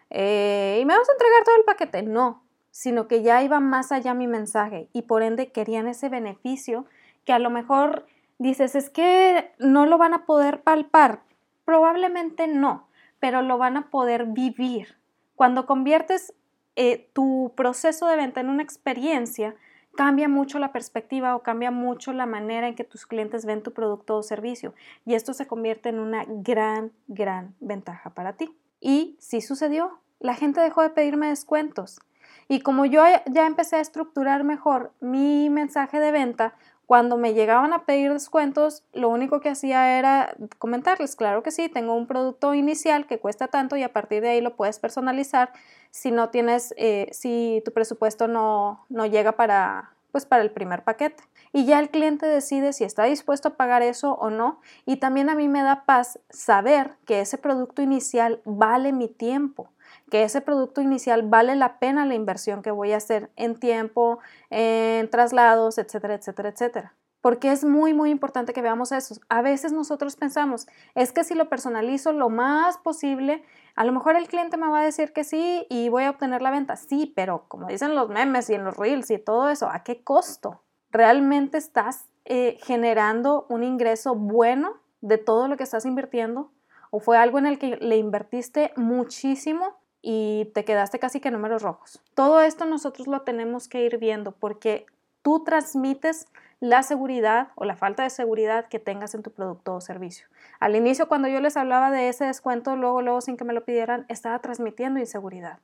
eh, 0.09 0.79
y 0.81 0.85
me 0.85 0.97
vas 0.97 1.07
a 1.09 1.13
entregar 1.13 1.43
todo 1.43 1.55
el 1.57 1.65
paquete, 1.65 2.03
no, 2.03 2.43
sino 2.71 3.07
que 3.07 3.21
ya 3.21 3.43
iba 3.43 3.59
más 3.59 3.91
allá 3.91 4.13
mi 4.13 4.27
mensaje 4.27 4.89
y 4.93 5.03
por 5.03 5.21
ende 5.21 5.51
querían 5.51 5.87
ese 5.87 6.09
beneficio 6.09 6.85
que 7.25 7.33
a 7.33 7.39
lo 7.39 7.49
mejor 7.49 8.07
dices, 8.39 8.75
es 8.75 8.89
que 8.89 9.53
no 9.59 9.85
lo 9.85 9.97
van 9.97 10.13
a 10.13 10.25
poder 10.25 10.63
palpar, 10.63 11.21
probablemente 11.65 12.47
no, 12.47 12.87
pero 13.19 13.43
lo 13.43 13.57
van 13.57 13.77
a 13.77 13.89
poder 13.91 14.25
vivir. 14.25 14.97
Cuando 15.35 15.67
conviertes 15.67 16.33
eh, 16.75 17.09
tu 17.13 17.53
proceso 17.55 18.07
de 18.07 18.15
venta 18.15 18.41
en 18.41 18.49
una 18.49 18.63
experiencia, 18.63 19.55
cambia 19.95 20.27
mucho 20.27 20.59
la 20.59 20.71
perspectiva 20.71 21.35
o 21.35 21.43
cambia 21.43 21.71
mucho 21.71 22.13
la 22.13 22.25
manera 22.25 22.67
en 22.67 22.75
que 22.75 22.83
tus 22.83 23.05
clientes 23.05 23.45
ven 23.45 23.63
tu 23.63 23.73
producto 23.73 24.17
o 24.17 24.23
servicio 24.23 24.73
y 25.05 25.15
esto 25.15 25.33
se 25.33 25.47
convierte 25.47 25.89
en 25.89 25.99
una 25.99 26.25
gran, 26.27 26.91
gran 27.07 27.55
ventaja 27.59 28.11
para 28.11 28.33
ti. 28.33 28.55
Y 28.79 29.15
sí 29.19 29.41
sucedió, 29.41 29.99
la 30.19 30.35
gente 30.35 30.61
dejó 30.61 30.81
de 30.81 30.89
pedirme 30.89 31.27
descuentos. 31.27 31.99
Y 32.47 32.61
como 32.61 32.85
yo 32.85 33.03
ya 33.31 33.45
empecé 33.45 33.77
a 33.77 33.81
estructurar 33.81 34.43
mejor 34.43 34.91
mi 34.99 35.49
mensaje 35.49 35.99
de 35.99 36.11
venta, 36.11 36.55
cuando 36.91 37.15
me 37.15 37.33
llegaban 37.33 37.71
a 37.71 37.85
pedir 37.85 38.11
descuentos, 38.11 38.83
lo 38.91 39.07
único 39.07 39.39
que 39.39 39.47
hacía 39.47 39.97
era 39.97 40.35
comentarles, 40.57 41.15
claro 41.15 41.41
que 41.41 41.49
sí, 41.49 41.69
tengo 41.69 41.95
un 41.95 42.05
producto 42.05 42.53
inicial 42.53 43.07
que 43.07 43.17
cuesta 43.17 43.47
tanto 43.47 43.77
y 43.77 43.83
a 43.83 43.93
partir 43.93 44.21
de 44.21 44.27
ahí 44.27 44.41
lo 44.41 44.57
puedes 44.57 44.77
personalizar 44.77 45.53
si 45.89 46.11
no 46.11 46.31
tienes, 46.31 46.73
eh, 46.75 47.07
si 47.13 47.61
tu 47.63 47.71
presupuesto 47.71 48.27
no, 48.27 48.85
no 48.89 49.05
llega 49.05 49.37
para, 49.37 49.93
pues 50.11 50.25
para 50.25 50.43
el 50.43 50.51
primer 50.51 50.83
paquete. 50.83 51.23
Y 51.53 51.63
ya 51.63 51.79
el 51.79 51.91
cliente 51.91 52.25
decide 52.25 52.73
si 52.73 52.83
está 52.83 53.05
dispuesto 53.05 53.47
a 53.47 53.53
pagar 53.55 53.83
eso 53.83 54.15
o 54.15 54.29
no. 54.29 54.59
Y 54.85 54.97
también 54.97 55.29
a 55.29 55.35
mí 55.35 55.47
me 55.47 55.63
da 55.63 55.85
paz 55.85 56.19
saber 56.29 56.97
que 57.05 57.21
ese 57.21 57.37
producto 57.37 57.81
inicial 57.81 58.41
vale 58.43 58.91
mi 58.91 59.07
tiempo 59.07 59.69
que 60.11 60.23
ese 60.23 60.41
producto 60.41 60.81
inicial 60.81 61.23
vale 61.23 61.55
la 61.55 61.79
pena 61.79 62.05
la 62.05 62.15
inversión 62.15 62.61
que 62.61 62.69
voy 62.69 62.91
a 62.91 62.97
hacer 62.97 63.31
en 63.37 63.57
tiempo, 63.57 64.19
en 64.49 65.09
traslados, 65.09 65.77
etcétera, 65.77 66.15
etcétera, 66.15 66.49
etcétera. 66.49 66.93
Porque 67.21 67.51
es 67.51 67.63
muy, 67.63 67.93
muy 67.93 68.09
importante 68.09 68.51
que 68.51 68.61
veamos 68.61 68.91
eso. 68.91 69.15
A 69.29 69.41
veces 69.41 69.71
nosotros 69.71 70.17
pensamos, 70.17 70.67
es 70.95 71.13
que 71.13 71.23
si 71.23 71.33
lo 71.33 71.47
personalizo 71.47 72.11
lo 72.11 72.29
más 72.29 72.77
posible, 72.77 73.41
a 73.77 73.85
lo 73.85 73.93
mejor 73.93 74.17
el 74.17 74.27
cliente 74.27 74.57
me 74.57 74.67
va 74.67 74.81
a 74.81 74.83
decir 74.83 75.13
que 75.13 75.23
sí 75.23 75.65
y 75.69 75.87
voy 75.87 76.03
a 76.03 76.09
obtener 76.09 76.41
la 76.41 76.51
venta. 76.51 76.75
Sí, 76.75 77.13
pero 77.15 77.45
como 77.47 77.67
dicen 77.67 77.95
los 77.95 78.09
memes 78.09 78.49
y 78.49 78.55
en 78.55 78.65
los 78.65 78.75
reels 78.75 79.09
y 79.11 79.17
todo 79.17 79.49
eso, 79.49 79.69
¿a 79.69 79.83
qué 79.83 80.03
costo? 80.03 80.61
¿Realmente 80.89 81.57
estás 81.57 82.09
eh, 82.25 82.57
generando 82.63 83.45
un 83.47 83.63
ingreso 83.63 84.13
bueno 84.13 84.73
de 84.99 85.17
todo 85.17 85.47
lo 85.47 85.55
que 85.55 85.63
estás 85.63 85.85
invirtiendo? 85.85 86.51
¿O 86.89 86.99
fue 86.99 87.17
algo 87.17 87.39
en 87.39 87.45
el 87.45 87.57
que 87.57 87.77
le 87.77 87.95
invertiste 87.95 88.73
muchísimo 88.75 89.79
y 90.01 90.51
te 90.53 90.65
quedaste 90.65 90.99
casi 90.99 91.19
que 91.19 91.31
números 91.31 91.61
rojos. 91.61 92.01
Todo 92.15 92.41
esto 92.41 92.65
nosotros 92.65 93.07
lo 93.07 93.21
tenemos 93.21 93.67
que 93.67 93.83
ir 93.83 93.97
viendo 93.97 94.31
porque 94.31 94.85
tú 95.21 95.43
transmites 95.43 96.27
la 96.59 96.83
seguridad 96.83 97.49
o 97.55 97.65
la 97.65 97.75
falta 97.75 98.03
de 98.03 98.09
seguridad 98.09 98.67
que 98.67 98.79
tengas 98.79 99.15
en 99.15 99.23
tu 99.23 99.31
producto 99.31 99.75
o 99.75 99.81
servicio. 99.81 100.27
Al 100.59 100.75
inicio, 100.75 101.07
cuando 101.07 101.27
yo 101.27 101.39
les 101.41 101.57
hablaba 101.57 101.89
de 101.91 102.07
ese 102.07 102.25
descuento, 102.25 102.75
luego, 102.75 103.01
luego, 103.01 103.21
sin 103.21 103.35
que 103.35 103.43
me 103.43 103.53
lo 103.53 103.65
pidieran, 103.65 104.05
estaba 104.09 104.39
transmitiendo 104.39 104.99
inseguridad. 104.99 105.59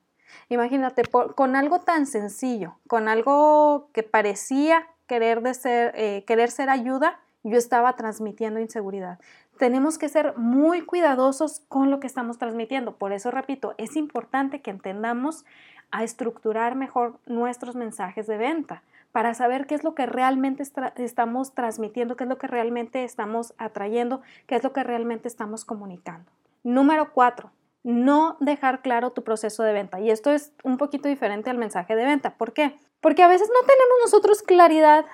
Imagínate, 0.50 1.04
con 1.04 1.56
algo 1.56 1.80
tan 1.80 2.06
sencillo, 2.06 2.78
con 2.88 3.08
algo 3.08 3.90
que 3.94 4.04
parecía 4.04 4.88
querer, 5.06 5.42
de 5.42 5.54
ser, 5.54 5.94
eh, 5.96 6.24
querer 6.26 6.52
ser 6.52 6.70
ayuda, 6.70 7.20
yo 7.44 7.58
estaba 7.58 7.96
transmitiendo 7.96 8.60
inseguridad 8.60 9.20
tenemos 9.58 9.98
que 9.98 10.10
ser 10.10 10.38
muy 10.38 10.82
cuidadosos 10.82 11.62
con 11.68 11.92
lo 11.92 12.00
que 12.00 12.08
estamos 12.08 12.38
transmitiendo. 12.38 12.96
Por 12.96 13.12
eso, 13.12 13.32
repito, 13.32 13.74
es 13.78 13.96
importante 13.96 14.62
que 14.62 14.72
entendamos 14.72 15.46
a 15.92 16.04
estructurar 16.04 16.76
mejor 16.76 17.20
nuestros 17.26 17.76
mensajes 17.76 18.28
de 18.28 18.38
venta 18.38 18.84
para 19.12 19.34
saber 19.34 19.68
qué 19.68 19.76
es 19.76 19.84
lo 19.84 19.96
que 19.96 20.06
realmente 20.06 20.64
estamos 20.98 21.54
transmitiendo, 21.54 22.16
qué 22.16 22.26
es 22.26 22.30
lo 22.30 22.38
que 22.38 22.48
realmente 22.48 23.04
estamos 23.04 23.54
atrayendo, 23.58 24.22
qué 24.46 24.56
es 24.56 24.64
lo 24.64 24.74
que 24.74 24.84
realmente 24.84 25.28
estamos 25.28 25.66
comunicando. 25.66 26.30
Número 26.64 27.14
cuatro, 27.14 27.52
no 27.84 28.38
dejar 28.40 28.82
claro 28.82 29.12
tu 29.12 29.24
proceso 29.24 29.64
de 29.64 29.74
venta. 29.74 30.00
Y 30.00 30.12
esto 30.12 30.32
es 30.32 30.52
un 30.64 30.78
poquito 30.78 31.08
diferente 31.08 31.50
al 31.50 31.58
mensaje 31.58 31.96
de 31.96 32.06
venta. 32.06 32.36
¿Por 32.36 32.54
qué? 32.54 32.78
Porque 33.02 33.24
a 33.24 33.28
veces 33.28 33.50
no 33.50 33.66
tenemos 33.66 33.98
nosotros 34.04 34.42
claridad 34.42 35.06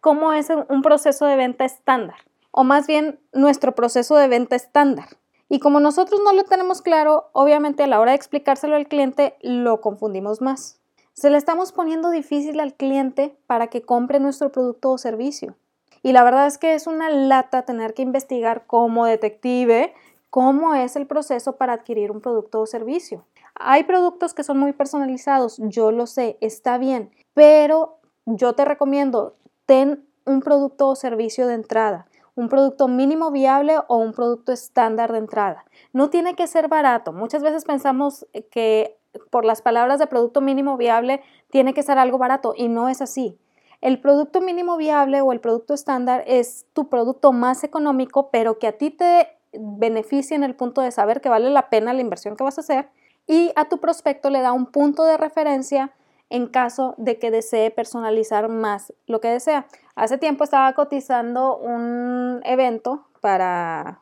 cómo 0.00 0.32
es 0.32 0.48
un 0.68 0.82
proceso 0.82 1.26
de 1.26 1.36
venta 1.36 1.64
estándar. 1.64 2.16
O 2.50 2.64
más 2.64 2.86
bien 2.86 3.20
nuestro 3.32 3.74
proceso 3.74 4.16
de 4.16 4.28
venta 4.28 4.56
estándar. 4.56 5.08
Y 5.48 5.60
como 5.60 5.80
nosotros 5.80 6.20
no 6.24 6.32
lo 6.32 6.44
tenemos 6.44 6.82
claro, 6.82 7.30
obviamente 7.32 7.82
a 7.82 7.86
la 7.86 8.00
hora 8.00 8.12
de 8.12 8.16
explicárselo 8.16 8.76
al 8.76 8.88
cliente 8.88 9.36
lo 9.40 9.80
confundimos 9.80 10.40
más. 10.40 10.80
Se 11.14 11.30
le 11.30 11.38
estamos 11.38 11.72
poniendo 11.72 12.10
difícil 12.10 12.60
al 12.60 12.74
cliente 12.74 13.36
para 13.46 13.68
que 13.68 13.82
compre 13.82 14.20
nuestro 14.20 14.52
producto 14.52 14.90
o 14.90 14.98
servicio. 14.98 15.56
Y 16.02 16.12
la 16.12 16.22
verdad 16.22 16.46
es 16.46 16.58
que 16.58 16.74
es 16.74 16.86
una 16.86 17.10
lata 17.10 17.64
tener 17.64 17.94
que 17.94 18.02
investigar 18.02 18.66
como 18.66 19.06
detective 19.06 19.94
cómo 20.30 20.74
es 20.74 20.96
el 20.96 21.06
proceso 21.06 21.56
para 21.56 21.72
adquirir 21.72 22.10
un 22.10 22.20
producto 22.20 22.60
o 22.60 22.66
servicio. 22.66 23.24
Hay 23.54 23.84
productos 23.84 24.34
que 24.34 24.44
son 24.44 24.58
muy 24.58 24.72
personalizados, 24.72 25.58
yo 25.58 25.90
lo 25.90 26.06
sé, 26.06 26.36
está 26.40 26.78
bien, 26.78 27.10
pero 27.34 27.98
yo 28.26 28.52
te 28.52 28.64
recomiendo, 28.64 29.36
ten 29.66 30.06
un 30.26 30.40
producto 30.40 30.88
o 30.88 30.94
servicio 30.94 31.46
de 31.46 31.54
entrada 31.54 32.07
un 32.38 32.48
producto 32.48 32.86
mínimo 32.86 33.32
viable 33.32 33.78
o 33.88 33.96
un 33.96 34.12
producto 34.12 34.52
estándar 34.52 35.10
de 35.10 35.18
entrada. 35.18 35.64
No 35.92 36.08
tiene 36.08 36.36
que 36.36 36.46
ser 36.46 36.68
barato. 36.68 37.12
Muchas 37.12 37.42
veces 37.42 37.64
pensamos 37.64 38.28
que 38.52 38.96
por 39.30 39.44
las 39.44 39.60
palabras 39.60 39.98
de 39.98 40.06
producto 40.06 40.40
mínimo 40.40 40.76
viable 40.76 41.20
tiene 41.50 41.74
que 41.74 41.82
ser 41.82 41.98
algo 41.98 42.16
barato 42.16 42.54
y 42.56 42.68
no 42.68 42.88
es 42.88 43.02
así. 43.02 43.36
El 43.80 44.00
producto 44.00 44.40
mínimo 44.40 44.76
viable 44.76 45.20
o 45.20 45.32
el 45.32 45.40
producto 45.40 45.74
estándar 45.74 46.22
es 46.28 46.66
tu 46.74 46.88
producto 46.88 47.32
más 47.32 47.64
económico, 47.64 48.30
pero 48.30 48.60
que 48.60 48.68
a 48.68 48.78
ti 48.78 48.90
te 48.90 49.36
beneficia 49.52 50.36
en 50.36 50.44
el 50.44 50.54
punto 50.54 50.80
de 50.80 50.92
saber 50.92 51.20
que 51.20 51.28
vale 51.28 51.50
la 51.50 51.68
pena 51.70 51.92
la 51.92 52.02
inversión 52.02 52.36
que 52.36 52.44
vas 52.44 52.58
a 52.58 52.60
hacer 52.60 52.88
y 53.26 53.50
a 53.56 53.64
tu 53.64 53.78
prospecto 53.78 54.30
le 54.30 54.42
da 54.42 54.52
un 54.52 54.66
punto 54.66 55.02
de 55.02 55.16
referencia 55.16 55.90
en 56.30 56.46
caso 56.46 56.94
de 56.98 57.18
que 57.18 57.30
desee 57.30 57.70
personalizar 57.70 58.48
más 58.48 58.92
lo 59.06 59.20
que 59.20 59.28
desea. 59.28 59.66
Hace 59.94 60.18
tiempo 60.18 60.44
estaba 60.44 60.72
cotizando 60.74 61.56
un 61.56 62.40
evento 62.44 63.06
para, 63.20 64.00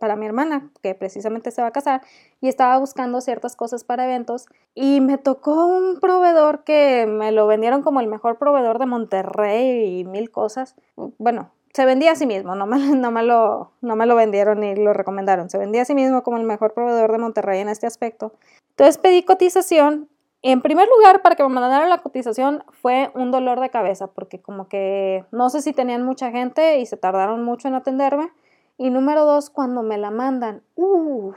para 0.00 0.16
mi 0.16 0.26
hermana, 0.26 0.70
que 0.82 0.94
precisamente 0.94 1.50
se 1.50 1.62
va 1.62 1.68
a 1.68 1.72
casar, 1.72 2.02
y 2.40 2.48
estaba 2.48 2.78
buscando 2.78 3.20
ciertas 3.20 3.56
cosas 3.56 3.84
para 3.84 4.04
eventos, 4.04 4.46
y 4.74 5.00
me 5.00 5.18
tocó 5.18 5.66
un 5.66 6.00
proveedor 6.00 6.64
que 6.64 7.06
me 7.06 7.32
lo 7.32 7.46
vendieron 7.46 7.82
como 7.82 8.00
el 8.00 8.08
mejor 8.08 8.38
proveedor 8.38 8.78
de 8.78 8.86
Monterrey 8.86 10.00
y 10.00 10.04
mil 10.04 10.30
cosas. 10.30 10.74
Bueno, 11.18 11.50
se 11.72 11.84
vendía 11.84 12.12
a 12.12 12.16
sí 12.16 12.26
mismo, 12.26 12.54
no 12.54 12.66
me, 12.66 12.78
no, 12.96 13.10
me 13.10 13.22
lo, 13.22 13.70
no 13.82 13.96
me 13.96 14.06
lo 14.06 14.16
vendieron 14.16 14.60
ni 14.60 14.74
lo 14.74 14.94
recomendaron, 14.94 15.50
se 15.50 15.58
vendía 15.58 15.82
a 15.82 15.84
sí 15.84 15.94
mismo 15.94 16.22
como 16.22 16.38
el 16.38 16.44
mejor 16.44 16.72
proveedor 16.72 17.12
de 17.12 17.18
Monterrey 17.18 17.60
en 17.60 17.68
este 17.68 17.86
aspecto. 17.86 18.32
Entonces 18.70 18.98
pedí 18.98 19.22
cotización 19.22 20.08
en 20.42 20.62
primer 20.62 20.88
lugar, 20.88 21.22
para 21.22 21.34
que 21.34 21.42
me 21.42 21.48
mandaran 21.48 21.88
la 21.88 22.02
cotización 22.02 22.64
fue 22.70 23.10
un 23.14 23.30
dolor 23.30 23.60
de 23.60 23.70
cabeza, 23.70 24.08
porque 24.08 24.40
como 24.40 24.68
que 24.68 25.24
no 25.32 25.50
sé 25.50 25.62
si 25.62 25.72
tenían 25.72 26.04
mucha 26.04 26.30
gente 26.30 26.78
y 26.78 26.86
se 26.86 26.96
tardaron 26.96 27.44
mucho 27.44 27.68
en 27.68 27.74
atenderme. 27.74 28.30
Y 28.78 28.90
número 28.90 29.24
dos, 29.24 29.50
cuando 29.50 29.82
me 29.82 29.98
la 29.98 30.10
mandan, 30.10 30.62
uff, 30.74 31.36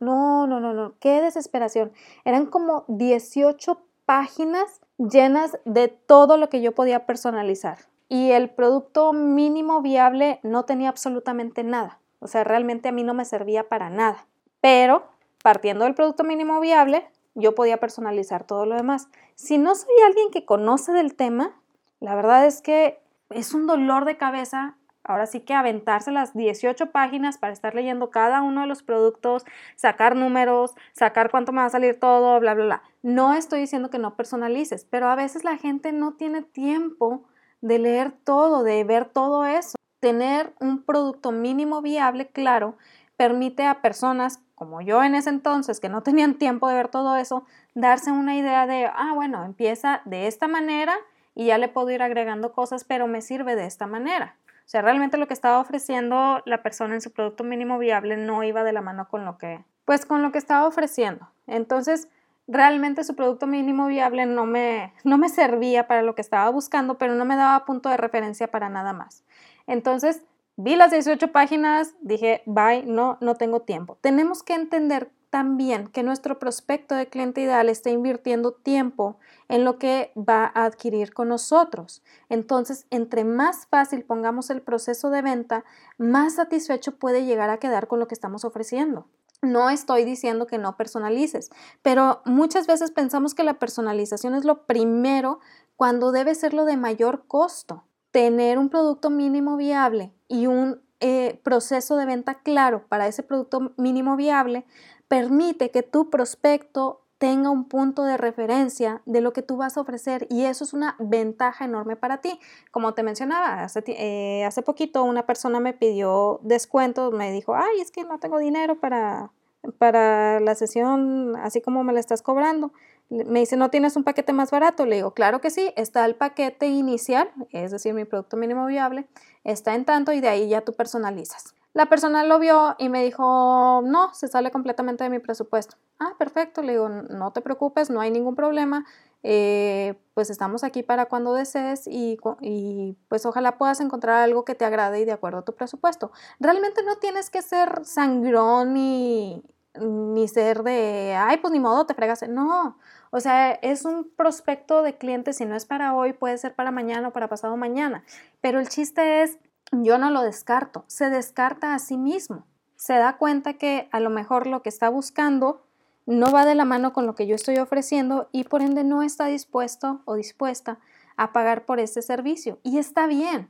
no, 0.00 0.46
no, 0.46 0.60
no, 0.60 0.72
no, 0.72 0.94
qué 0.98 1.20
desesperación. 1.20 1.92
Eran 2.24 2.46
como 2.46 2.84
18 2.88 3.80
páginas 4.04 4.80
llenas 4.98 5.58
de 5.64 5.88
todo 5.88 6.36
lo 6.36 6.48
que 6.48 6.60
yo 6.60 6.72
podía 6.72 7.06
personalizar. 7.06 7.78
Y 8.08 8.32
el 8.32 8.50
producto 8.50 9.12
mínimo 9.12 9.80
viable 9.80 10.40
no 10.42 10.64
tenía 10.64 10.88
absolutamente 10.88 11.64
nada. 11.64 12.00
O 12.20 12.26
sea, 12.26 12.44
realmente 12.44 12.88
a 12.88 12.92
mí 12.92 13.02
no 13.02 13.14
me 13.14 13.24
servía 13.24 13.68
para 13.68 13.90
nada. 13.90 14.26
Pero 14.60 15.04
partiendo 15.42 15.84
del 15.84 15.94
producto 15.94 16.24
mínimo 16.24 16.60
viable, 16.60 17.06
yo 17.34 17.54
podía 17.54 17.78
personalizar 17.78 18.44
todo 18.44 18.66
lo 18.66 18.76
demás. 18.76 19.08
Si 19.34 19.58
no 19.58 19.74
soy 19.74 19.94
alguien 20.06 20.30
que 20.30 20.44
conoce 20.44 20.92
del 20.92 21.14
tema, 21.14 21.54
la 22.00 22.14
verdad 22.14 22.46
es 22.46 22.62
que 22.62 23.00
es 23.30 23.54
un 23.54 23.66
dolor 23.66 24.04
de 24.04 24.16
cabeza. 24.16 24.76
Ahora 25.02 25.26
sí 25.26 25.40
que 25.40 25.52
aventarse 25.52 26.12
las 26.12 26.34
18 26.34 26.90
páginas 26.90 27.36
para 27.36 27.52
estar 27.52 27.74
leyendo 27.74 28.10
cada 28.10 28.40
uno 28.40 28.62
de 28.62 28.66
los 28.66 28.82
productos, 28.82 29.44
sacar 29.76 30.16
números, 30.16 30.74
sacar 30.92 31.30
cuánto 31.30 31.52
me 31.52 31.60
va 31.60 31.66
a 31.66 31.70
salir 31.70 32.00
todo, 32.00 32.40
bla, 32.40 32.54
bla, 32.54 32.64
bla. 32.64 32.82
No 33.02 33.34
estoy 33.34 33.60
diciendo 33.60 33.90
que 33.90 33.98
no 33.98 34.16
personalices, 34.16 34.86
pero 34.88 35.08
a 35.08 35.14
veces 35.14 35.44
la 35.44 35.58
gente 35.58 35.92
no 35.92 36.14
tiene 36.14 36.40
tiempo 36.40 37.24
de 37.60 37.78
leer 37.78 38.12
todo, 38.12 38.62
de 38.62 38.82
ver 38.84 39.04
todo 39.06 39.44
eso. 39.44 39.74
Tener 40.00 40.54
un 40.60 40.82
producto 40.82 41.32
mínimo 41.32 41.82
viable, 41.82 42.28
claro, 42.28 42.76
permite 43.16 43.66
a 43.66 43.80
personas 43.80 44.40
como 44.54 44.80
yo 44.80 45.02
en 45.02 45.14
ese 45.14 45.30
entonces, 45.30 45.80
que 45.80 45.88
no 45.88 46.02
tenían 46.02 46.34
tiempo 46.34 46.68
de 46.68 46.74
ver 46.74 46.88
todo 46.88 47.16
eso, 47.16 47.44
darse 47.74 48.10
una 48.10 48.36
idea 48.36 48.66
de, 48.66 48.86
ah, 48.86 49.12
bueno, 49.14 49.44
empieza 49.44 50.00
de 50.04 50.26
esta 50.26 50.48
manera 50.48 50.94
y 51.34 51.46
ya 51.46 51.58
le 51.58 51.68
puedo 51.68 51.90
ir 51.90 52.02
agregando 52.02 52.52
cosas, 52.52 52.84
pero 52.84 53.06
me 53.06 53.20
sirve 53.20 53.56
de 53.56 53.66
esta 53.66 53.86
manera. 53.86 54.36
O 54.64 54.68
sea, 54.68 54.80
realmente 54.80 55.18
lo 55.18 55.26
que 55.26 55.34
estaba 55.34 55.58
ofreciendo 55.58 56.40
la 56.46 56.62
persona 56.62 56.94
en 56.94 57.00
su 57.00 57.12
producto 57.12 57.44
mínimo 57.44 57.78
viable 57.78 58.16
no 58.16 58.42
iba 58.44 58.64
de 58.64 58.72
la 58.72 58.80
mano 58.80 59.08
con 59.08 59.24
lo 59.24 59.36
que, 59.36 59.64
pues 59.84 60.06
con 60.06 60.22
lo 60.22 60.32
que 60.32 60.38
estaba 60.38 60.66
ofreciendo. 60.66 61.28
Entonces, 61.46 62.08
realmente 62.46 63.04
su 63.04 63.14
producto 63.14 63.46
mínimo 63.46 63.86
viable 63.86 64.24
no 64.26 64.46
me, 64.46 64.94
no 65.02 65.18
me 65.18 65.28
servía 65.28 65.86
para 65.86 66.02
lo 66.02 66.14
que 66.14 66.22
estaba 66.22 66.48
buscando, 66.50 66.96
pero 66.96 67.14
no 67.14 67.24
me 67.24 67.36
daba 67.36 67.64
punto 67.64 67.88
de 67.88 67.96
referencia 67.96 68.50
para 68.50 68.68
nada 68.68 68.92
más. 68.92 69.24
Entonces, 69.66 70.22
Vi 70.56 70.76
las 70.76 70.92
18 70.92 71.32
páginas, 71.32 71.94
dije, 72.00 72.42
bye, 72.46 72.84
no, 72.86 73.18
no 73.20 73.34
tengo 73.34 73.62
tiempo. 73.62 73.98
Tenemos 74.00 74.44
que 74.44 74.54
entender 74.54 75.10
también 75.28 75.88
que 75.88 76.04
nuestro 76.04 76.38
prospecto 76.38 76.94
de 76.94 77.08
cliente 77.08 77.40
ideal 77.40 77.68
está 77.68 77.90
invirtiendo 77.90 78.52
tiempo 78.52 79.18
en 79.48 79.64
lo 79.64 79.80
que 79.80 80.12
va 80.16 80.44
a 80.54 80.64
adquirir 80.64 81.12
con 81.12 81.26
nosotros. 81.26 82.04
Entonces, 82.28 82.86
entre 82.90 83.24
más 83.24 83.66
fácil 83.66 84.04
pongamos 84.04 84.48
el 84.50 84.62
proceso 84.62 85.10
de 85.10 85.22
venta, 85.22 85.64
más 85.98 86.36
satisfecho 86.36 87.00
puede 87.00 87.24
llegar 87.24 87.50
a 87.50 87.58
quedar 87.58 87.88
con 87.88 87.98
lo 87.98 88.06
que 88.06 88.14
estamos 88.14 88.44
ofreciendo. 88.44 89.08
No 89.42 89.70
estoy 89.70 90.04
diciendo 90.04 90.46
que 90.46 90.58
no 90.58 90.76
personalices, 90.76 91.50
pero 91.82 92.22
muchas 92.24 92.68
veces 92.68 92.92
pensamos 92.92 93.34
que 93.34 93.42
la 93.42 93.58
personalización 93.58 94.36
es 94.36 94.44
lo 94.44 94.66
primero 94.66 95.40
cuando 95.74 96.12
debe 96.12 96.36
ser 96.36 96.54
lo 96.54 96.64
de 96.64 96.76
mayor 96.76 97.26
costo 97.26 97.82
tener 98.14 98.58
un 98.58 98.68
producto 98.68 99.10
mínimo 99.10 99.56
viable 99.56 100.12
y 100.28 100.46
un 100.46 100.80
eh, 101.00 101.40
proceso 101.42 101.96
de 101.96 102.06
venta 102.06 102.34
claro 102.44 102.84
para 102.88 103.08
ese 103.08 103.24
producto 103.24 103.72
mínimo 103.76 104.14
viable 104.14 104.64
permite 105.08 105.72
que 105.72 105.82
tu 105.82 106.10
prospecto 106.10 107.00
tenga 107.18 107.50
un 107.50 107.64
punto 107.64 108.04
de 108.04 108.16
referencia 108.16 109.02
de 109.04 109.20
lo 109.20 109.32
que 109.32 109.42
tú 109.42 109.56
vas 109.56 109.76
a 109.76 109.80
ofrecer 109.80 110.28
y 110.30 110.44
eso 110.44 110.62
es 110.62 110.72
una 110.72 110.94
ventaja 111.00 111.64
enorme 111.64 111.96
para 111.96 112.18
ti. 112.18 112.38
Como 112.70 112.94
te 112.94 113.02
mencionaba, 113.02 113.64
hace, 113.64 113.82
eh, 113.88 114.44
hace 114.44 114.62
poquito 114.62 115.02
una 115.02 115.26
persona 115.26 115.58
me 115.58 115.72
pidió 115.72 116.38
descuento, 116.44 117.10
me 117.10 117.32
dijo, 117.32 117.56
ay, 117.56 117.80
es 117.80 117.90
que 117.90 118.04
no 118.04 118.20
tengo 118.20 118.38
dinero 118.38 118.78
para, 118.78 119.32
para 119.78 120.38
la 120.38 120.54
sesión 120.54 121.34
así 121.34 121.60
como 121.60 121.82
me 121.82 121.92
la 121.92 121.98
estás 121.98 122.22
cobrando. 122.22 122.72
Me 123.10 123.40
dice, 123.40 123.56
¿no 123.56 123.70
tienes 123.70 123.96
un 123.96 124.04
paquete 124.04 124.32
más 124.32 124.50
barato? 124.50 124.86
Le 124.86 124.96
digo, 124.96 125.12
claro 125.12 125.40
que 125.40 125.50
sí, 125.50 125.72
está 125.76 126.04
el 126.06 126.16
paquete 126.16 126.66
inicial, 126.66 127.30
es 127.50 127.70
decir, 127.70 127.94
mi 127.94 128.04
producto 128.04 128.36
mínimo 128.36 128.66
viable, 128.66 129.06
está 129.44 129.74
en 129.74 129.84
tanto 129.84 130.12
y 130.12 130.20
de 130.20 130.28
ahí 130.28 130.48
ya 130.48 130.62
tú 130.62 130.72
personalizas. 130.72 131.54
La 131.74 131.86
persona 131.86 132.22
lo 132.24 132.38
vio 132.38 132.76
y 132.78 132.88
me 132.88 133.02
dijo, 133.02 133.82
no, 133.84 134.14
se 134.14 134.28
sale 134.28 134.50
completamente 134.52 135.04
de 135.04 135.10
mi 135.10 135.18
presupuesto. 135.18 135.76
Ah, 135.98 136.14
perfecto, 136.18 136.62
le 136.62 136.72
digo, 136.72 136.88
no 136.88 137.32
te 137.32 137.40
preocupes, 137.40 137.90
no 137.90 138.00
hay 138.00 138.10
ningún 138.12 138.36
problema, 138.36 138.86
eh, 139.24 139.94
pues 140.14 140.30
estamos 140.30 140.62
aquí 140.64 140.82
para 140.82 141.06
cuando 141.06 141.34
desees 141.34 141.86
y, 141.86 142.18
y, 142.40 142.96
pues 143.08 143.26
ojalá 143.26 143.58
puedas 143.58 143.80
encontrar 143.80 144.22
algo 144.22 144.44
que 144.44 144.54
te 144.54 144.64
agrade 144.64 145.00
y 145.00 145.04
de 145.04 145.12
acuerdo 145.12 145.38
a 145.38 145.44
tu 145.44 145.54
presupuesto. 145.54 146.12
Realmente 146.38 146.82
no 146.84 146.96
tienes 146.96 147.28
que 147.30 147.42
ser 147.42 147.84
sangrón 147.84 148.76
y, 148.76 149.42
ni 149.80 150.28
ser 150.28 150.62
de, 150.62 151.14
ay, 151.16 151.38
pues 151.38 151.52
ni 151.52 151.60
modo, 151.60 151.86
te 151.86 151.94
fregas. 151.94 152.26
No, 152.28 152.78
o 153.10 153.20
sea, 153.20 153.52
es 153.52 153.84
un 153.84 154.10
prospecto 154.16 154.82
de 154.82 154.96
clientes, 154.96 155.36
si 155.36 155.44
no 155.44 155.54
es 155.54 155.66
para 155.66 155.94
hoy, 155.94 156.12
puede 156.12 156.38
ser 156.38 156.54
para 156.54 156.70
mañana 156.70 157.08
o 157.08 157.12
para 157.12 157.28
pasado 157.28 157.56
mañana. 157.56 158.04
Pero 158.40 158.60
el 158.60 158.68
chiste 158.68 159.22
es, 159.22 159.38
yo 159.72 159.98
no 159.98 160.10
lo 160.10 160.22
descarto, 160.22 160.84
se 160.86 161.10
descarta 161.10 161.74
a 161.74 161.78
sí 161.78 161.96
mismo. 161.96 162.44
Se 162.76 162.94
da 162.94 163.16
cuenta 163.16 163.54
que 163.54 163.88
a 163.92 164.00
lo 164.00 164.10
mejor 164.10 164.46
lo 164.46 164.62
que 164.62 164.68
está 164.68 164.88
buscando 164.88 165.62
no 166.06 166.32
va 166.32 166.44
de 166.44 166.54
la 166.54 166.64
mano 166.64 166.92
con 166.92 167.06
lo 167.06 167.14
que 167.14 167.26
yo 167.26 167.34
estoy 167.34 167.58
ofreciendo 167.58 168.28
y 168.30 168.44
por 168.44 168.62
ende 168.62 168.84
no 168.84 169.02
está 169.02 169.26
dispuesto 169.26 170.02
o 170.04 170.14
dispuesta 170.14 170.78
a 171.16 171.32
pagar 171.32 171.64
por 171.64 171.80
ese 171.80 172.02
servicio. 172.02 172.58
Y 172.62 172.78
está 172.78 173.06
bien, 173.06 173.48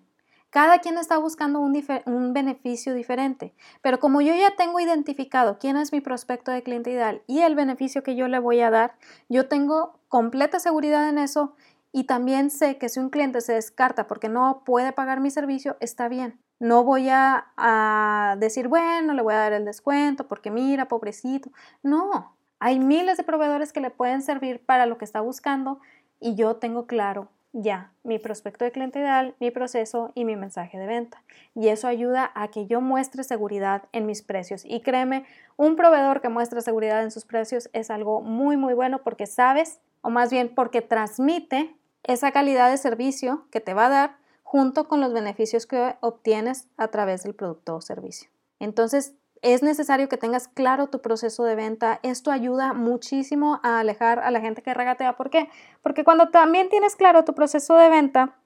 cada 0.55 0.79
quien 0.79 0.99
está 0.99 1.19
buscando 1.19 1.59
un, 1.59 2.33
beneficio 2.33 2.95
diferente, 2.95 3.53
pero 3.83 3.99
como 3.99 4.21
yo 4.21 4.33
ya 4.37 4.55
tengo 4.55 4.79
identificado 4.79 5.59
quién 5.59 5.77
es 5.77 5.90
mi 5.90 6.01
prospecto 6.01 6.53
de 6.53 6.62
cliente 6.62 6.93
ideal 6.93 7.23
y 7.27 7.40
el 7.40 7.57
beneficio 7.57 8.05
que 8.05 8.14
yo 8.14 8.29
le 8.29 8.38
voy 8.38 8.61
a 8.61 8.71
dar, 8.71 8.95
yo 9.29 9.49
tengo 9.49 9.99
completa 10.07 10.61
seguridad 10.61 11.09
en 11.09 11.19
eso 11.19 11.57
y 11.90 12.05
también 12.05 12.51
sé 12.51 12.79
que 12.79 12.88
si 12.88 13.01
un 13.01 13.11
cliente 13.11 13.40
se 13.40 13.55
descarta 13.55 14.07
porque 14.07 14.29
no 14.29 14.62
puede 14.64 14.93
pagar 14.93 15.19
mi 15.19 15.33
servicio, 15.33 15.77
está 15.81 16.07
bien. 16.07 16.38
No 16.61 16.85
voy 16.85 17.09
a, 17.11 18.37
decir, 18.38 18.69
bueno, 18.69 19.12
le 19.12 19.23
voy 19.23 19.35
a 19.35 19.38
dar 19.38 19.55
el 19.55 19.64
descuento 19.64 20.29
porque 20.29 20.53
mira, 20.53 20.87
pobrecito. 20.87 21.51
No, 21.83 22.37
hay 22.61 22.79
miles 22.79 23.17
de 23.17 23.25
proveedores 23.25 23.73
que 23.73 23.81
le 23.81 23.90
pueden 23.90 24.23
servir 24.23 24.64
para 24.64 24.87
lo 24.87 24.99
que 24.99 25.05
está 25.05 25.21
buscando 25.21 25.81
y 26.21 26.37
yo 26.37 26.59
tengo 26.59 26.87
claro 26.87 27.29
ya 27.55 27.93
mi 28.03 28.19
prospecto 28.19 28.64
de 28.64 28.73
cliente 28.73 28.99
ideal, 28.99 29.35
mi 29.38 29.51
proceso 29.51 30.11
y 30.14 30.25
mi 30.25 30.37
mensaje 30.37 30.77
de 30.77 30.87
venta. 30.87 31.23
Y 31.55 31.69
eso 31.69 31.87
ayuda 31.87 32.31
a 32.35 32.49
que 32.49 32.67
yo 32.67 32.81
muestre 32.81 33.23
seguridad 33.23 33.85
en 33.93 34.07
mis 34.07 34.23
precios. 34.23 34.64
Y 34.67 34.81
créeme, 34.81 35.25
un 35.57 35.77
proveedor 35.77 36.21
que 36.21 36.29
muestra 36.29 36.61
seguridad 36.61 37.03
en 37.03 37.12
sus 37.12 37.25
precios 37.25 37.71
es 37.73 37.90
algo 37.90 38.21
muy, 38.21 38.57
muy 38.57 38.75
bueno 38.75 39.03
porque 39.03 39.27
sabes, 39.27 39.81
o 40.03 40.11
más 40.11 40.31
bien 40.31 40.53
porque 40.53 40.83
transmite 40.83 41.75
esa 42.03 42.33
calidad 42.33 42.71
de 42.71 42.77
servicio 42.77 43.47
que 43.51 43.61
te 43.61 43.73
va 43.73 43.87
a 43.87 43.90
dar 43.90 44.17
junto 44.43 44.88
con 44.88 45.01
los 45.01 45.12
beneficios 45.12 45.67
que 45.67 45.95
obtienes 46.01 46.69
a 46.77 46.88
través 46.88 47.23
del 47.23 47.35
producto 47.35 47.77
o 47.77 47.81
servicio. 47.81 48.29
Entonces, 48.59 49.14
es 49.45 49.63
necesario 49.63 50.09
que 50.09 50.17
tengas 50.17 50.49
claro 50.49 50.87
tu 50.87 51.03
proceso 51.03 51.45
de 51.45 51.55
venta. 51.55 52.01
Esto 52.03 52.31
ayuda 52.31 52.73
muchísimo 52.73 53.61
a 53.63 53.79
alejar 53.81 54.19
a 54.21 54.31
la 54.31 54.41
gente 54.41 54.63
que 54.63 54.73
regatea. 54.73 55.17
¿Por 55.19 55.29
qué? 55.29 55.51
Porque 55.83 56.03
cuando 56.03 56.31
también 56.31 56.71
tienes 56.71 56.97
claro 56.97 57.25
tu 57.25 57.35
proceso 57.35 57.77
de 57.77 57.91
venta, 57.91 58.37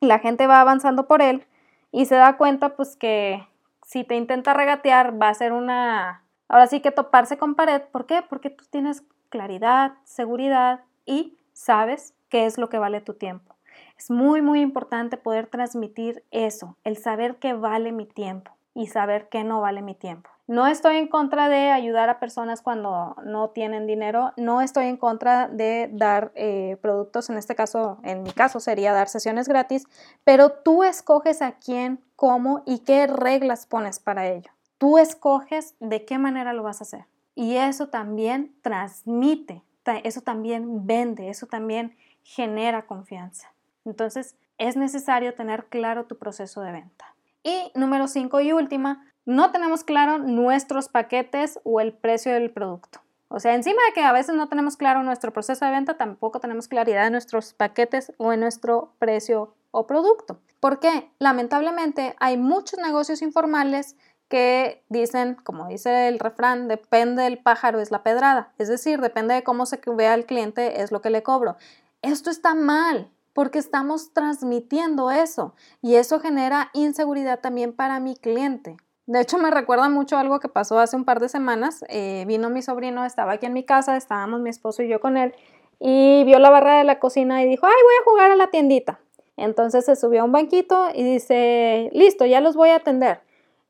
la 0.00 0.18
gente 0.18 0.48
va 0.48 0.60
avanzando 0.60 1.06
por 1.06 1.22
él 1.22 1.46
y 1.92 2.06
se 2.06 2.16
da 2.16 2.36
cuenta 2.36 2.74
pues 2.74 2.96
que 2.96 3.46
si 3.86 4.02
te 4.02 4.16
intenta 4.16 4.52
regatear 4.52 5.20
va 5.20 5.28
a 5.28 5.34
ser 5.34 5.52
una, 5.52 6.24
ahora 6.48 6.66
sí 6.66 6.80
que 6.80 6.90
toparse 6.90 7.38
con 7.38 7.54
pared. 7.54 7.80
¿Por 7.92 8.06
qué? 8.06 8.22
Porque 8.28 8.50
tú 8.50 8.64
tienes 8.68 9.04
claridad, 9.28 9.92
seguridad 10.02 10.80
y 11.06 11.38
sabes 11.52 12.14
qué 12.28 12.46
es 12.46 12.58
lo 12.58 12.68
que 12.68 12.78
vale 12.78 13.00
tu 13.00 13.14
tiempo. 13.14 13.54
Es 13.96 14.10
muy, 14.10 14.42
muy 14.42 14.60
importante 14.60 15.16
poder 15.16 15.46
transmitir 15.46 16.24
eso, 16.32 16.76
el 16.82 16.96
saber 16.96 17.36
que 17.36 17.52
vale 17.52 17.92
mi 17.92 18.06
tiempo 18.06 18.50
y 18.74 18.88
saber 18.88 19.28
que 19.28 19.44
no 19.44 19.60
vale 19.60 19.82
mi 19.82 19.94
tiempo. 19.94 20.31
No 20.52 20.66
estoy 20.66 20.96
en 20.96 21.08
contra 21.08 21.48
de 21.48 21.70
ayudar 21.70 22.10
a 22.10 22.20
personas 22.20 22.60
cuando 22.60 23.16
no 23.24 23.48
tienen 23.48 23.86
dinero, 23.86 24.34
no 24.36 24.60
estoy 24.60 24.84
en 24.84 24.98
contra 24.98 25.48
de 25.48 25.88
dar 25.90 26.30
eh, 26.34 26.76
productos, 26.82 27.30
en 27.30 27.38
este 27.38 27.54
caso, 27.54 27.96
en 28.02 28.22
mi 28.22 28.32
caso 28.32 28.60
sería 28.60 28.92
dar 28.92 29.08
sesiones 29.08 29.48
gratis, 29.48 29.86
pero 30.24 30.50
tú 30.52 30.84
escoges 30.84 31.40
a 31.40 31.52
quién, 31.52 32.00
cómo 32.16 32.62
y 32.66 32.80
qué 32.80 33.06
reglas 33.06 33.64
pones 33.64 33.98
para 33.98 34.26
ello. 34.26 34.50
Tú 34.76 34.98
escoges 34.98 35.74
de 35.80 36.04
qué 36.04 36.18
manera 36.18 36.52
lo 36.52 36.62
vas 36.62 36.82
a 36.82 36.84
hacer. 36.84 37.06
Y 37.34 37.56
eso 37.56 37.88
también 37.88 38.54
transmite, 38.60 39.62
eso 40.04 40.20
también 40.20 40.86
vende, 40.86 41.30
eso 41.30 41.46
también 41.46 41.96
genera 42.24 42.84
confianza. 42.84 43.54
Entonces, 43.86 44.36
es 44.58 44.76
necesario 44.76 45.32
tener 45.32 45.64
claro 45.70 46.04
tu 46.04 46.18
proceso 46.18 46.60
de 46.60 46.72
venta. 46.72 47.14
Y 47.42 47.72
número 47.74 48.06
5 48.06 48.40
y 48.42 48.52
última, 48.52 49.11
no 49.24 49.52
tenemos 49.52 49.84
claro 49.84 50.18
nuestros 50.18 50.88
paquetes 50.88 51.60
o 51.64 51.80
el 51.80 51.92
precio 51.92 52.32
del 52.32 52.50
producto. 52.50 53.00
O 53.28 53.40
sea, 53.40 53.54
encima 53.54 53.80
de 53.86 53.94
que 53.94 54.02
a 54.02 54.12
veces 54.12 54.34
no 54.34 54.48
tenemos 54.48 54.76
claro 54.76 55.02
nuestro 55.02 55.32
proceso 55.32 55.64
de 55.64 55.70
venta, 55.70 55.96
tampoco 55.96 56.38
tenemos 56.38 56.68
claridad 56.68 57.06
en 57.06 57.12
nuestros 57.12 57.54
paquetes 57.54 58.12
o 58.18 58.32
en 58.32 58.40
nuestro 58.40 58.92
precio 58.98 59.54
o 59.70 59.86
producto. 59.86 60.38
¿Por 60.60 60.80
qué? 60.80 61.10
Lamentablemente 61.18 62.14
hay 62.20 62.36
muchos 62.36 62.78
negocios 62.78 63.22
informales 63.22 63.96
que 64.28 64.82
dicen, 64.88 65.34
como 65.44 65.66
dice 65.68 66.08
el 66.08 66.18
refrán, 66.18 66.68
depende 66.68 67.22
del 67.22 67.38
pájaro 67.38 67.80
es 67.80 67.90
la 67.90 68.02
pedrada. 68.02 68.52
Es 68.58 68.68
decir, 68.68 69.00
depende 69.00 69.34
de 69.34 69.44
cómo 69.44 69.66
se 69.66 69.80
vea 69.86 70.14
el 70.14 70.26
cliente 70.26 70.82
es 70.82 70.92
lo 70.92 71.00
que 71.00 71.10
le 71.10 71.22
cobro. 71.22 71.56
Esto 72.02 72.30
está 72.30 72.54
mal 72.54 73.10
porque 73.32 73.58
estamos 73.58 74.12
transmitiendo 74.12 75.10
eso 75.10 75.54
y 75.80 75.94
eso 75.94 76.20
genera 76.20 76.70
inseguridad 76.74 77.40
también 77.40 77.72
para 77.72 77.98
mi 78.00 78.14
cliente. 78.14 78.76
De 79.06 79.20
hecho, 79.20 79.38
me 79.38 79.50
recuerda 79.50 79.88
mucho 79.88 80.16
algo 80.16 80.38
que 80.38 80.48
pasó 80.48 80.78
hace 80.78 80.96
un 80.96 81.04
par 81.04 81.20
de 81.20 81.28
semanas. 81.28 81.84
Eh, 81.88 82.24
vino 82.26 82.50
mi 82.50 82.62
sobrino, 82.62 83.04
estaba 83.04 83.32
aquí 83.32 83.46
en 83.46 83.52
mi 83.52 83.64
casa, 83.64 83.96
estábamos 83.96 84.40
mi 84.40 84.50
esposo 84.50 84.82
y 84.82 84.88
yo 84.88 85.00
con 85.00 85.16
él, 85.16 85.34
y 85.80 86.22
vio 86.24 86.38
la 86.38 86.50
barra 86.50 86.78
de 86.78 86.84
la 86.84 87.00
cocina 87.00 87.42
y 87.42 87.48
dijo, 87.48 87.66
ay, 87.66 87.72
voy 87.72 87.94
a 88.00 88.04
jugar 88.04 88.30
a 88.30 88.36
la 88.36 88.48
tiendita. 88.48 89.00
Entonces 89.36 89.84
se 89.84 89.96
subió 89.96 90.20
a 90.20 90.24
un 90.24 90.32
banquito 90.32 90.88
y 90.94 91.02
dice, 91.02 91.90
listo, 91.92 92.24
ya 92.24 92.40
los 92.40 92.54
voy 92.54 92.68
a 92.68 92.76
atender. 92.76 93.20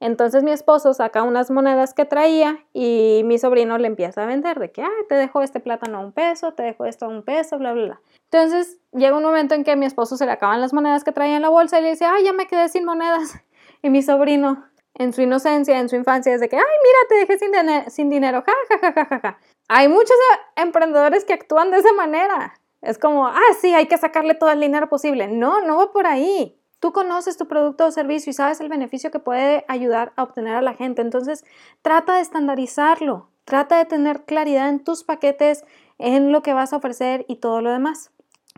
Entonces 0.00 0.42
mi 0.42 0.50
esposo 0.50 0.92
saca 0.94 1.22
unas 1.22 1.50
monedas 1.50 1.94
que 1.94 2.04
traía 2.04 2.58
y 2.74 3.22
mi 3.24 3.38
sobrino 3.38 3.78
le 3.78 3.86
empieza 3.86 4.24
a 4.24 4.26
vender 4.26 4.58
de 4.58 4.72
que, 4.72 4.82
ay, 4.82 4.90
te 5.08 5.14
dejo 5.14 5.42
este 5.42 5.60
plátano 5.60 5.98
a 5.98 6.00
un 6.00 6.12
peso, 6.12 6.52
te 6.52 6.64
dejo 6.64 6.84
esto 6.84 7.06
a 7.06 7.08
un 7.08 7.22
peso, 7.22 7.56
bla, 7.56 7.72
bla, 7.72 7.84
bla. 7.84 8.00
Entonces 8.24 8.78
llega 8.92 9.16
un 9.16 9.22
momento 9.22 9.54
en 9.54 9.62
que 9.62 9.76
mi 9.76 9.86
esposo 9.86 10.16
se 10.16 10.26
le 10.26 10.32
acaban 10.32 10.60
las 10.60 10.72
monedas 10.72 11.04
que 11.04 11.12
traía 11.12 11.36
en 11.36 11.42
la 11.42 11.50
bolsa 11.50 11.78
y 11.78 11.82
le 11.82 11.90
dice, 11.90 12.04
ay, 12.04 12.24
ya 12.24 12.32
me 12.32 12.46
quedé 12.46 12.68
sin 12.68 12.84
monedas. 12.84 13.40
Y 13.84 13.90
mi 13.90 14.00
sobrino, 14.00 14.64
en 14.94 15.12
su 15.12 15.22
inocencia, 15.22 15.78
en 15.78 15.88
su 15.88 15.96
infancia, 15.96 16.34
es 16.34 16.40
de 16.40 16.48
que, 16.48 16.56
ay, 16.56 16.62
mira, 16.62 16.98
te 17.08 17.14
dejé 17.14 17.38
sin, 17.38 17.90
sin 17.90 18.10
dinero, 18.10 18.44
ja, 18.46 18.52
ja, 18.68 18.78
ja, 18.78 18.92
ja, 18.92 19.04
ja, 19.06 19.20
ja. 19.20 19.38
Hay 19.68 19.88
muchos 19.88 20.16
emprendedores 20.56 21.24
que 21.24 21.32
actúan 21.32 21.70
de 21.70 21.78
esa 21.78 21.92
manera. 21.92 22.54
Es 22.82 22.98
como, 22.98 23.26
ah, 23.28 23.40
sí, 23.60 23.72
hay 23.72 23.86
que 23.86 23.96
sacarle 23.96 24.34
todo 24.34 24.50
el 24.50 24.60
dinero 24.60 24.88
posible. 24.88 25.28
No, 25.28 25.60
no 25.62 25.76
va 25.76 25.92
por 25.92 26.06
ahí. 26.06 26.58
Tú 26.80 26.92
conoces 26.92 27.36
tu 27.36 27.46
producto 27.46 27.86
o 27.86 27.90
servicio 27.92 28.30
y 28.30 28.34
sabes 28.34 28.60
el 28.60 28.68
beneficio 28.68 29.12
que 29.12 29.20
puede 29.20 29.64
ayudar 29.68 30.12
a 30.16 30.24
obtener 30.24 30.56
a 30.56 30.62
la 30.62 30.74
gente. 30.74 31.00
Entonces, 31.00 31.44
trata 31.80 32.16
de 32.16 32.22
estandarizarlo. 32.22 33.28
Trata 33.44 33.78
de 33.78 33.84
tener 33.84 34.24
claridad 34.24 34.68
en 34.68 34.82
tus 34.82 35.04
paquetes, 35.04 35.64
en 35.98 36.32
lo 36.32 36.42
que 36.42 36.54
vas 36.54 36.72
a 36.72 36.76
ofrecer 36.76 37.24
y 37.28 37.36
todo 37.36 37.60
lo 37.60 37.70
demás. 37.70 38.10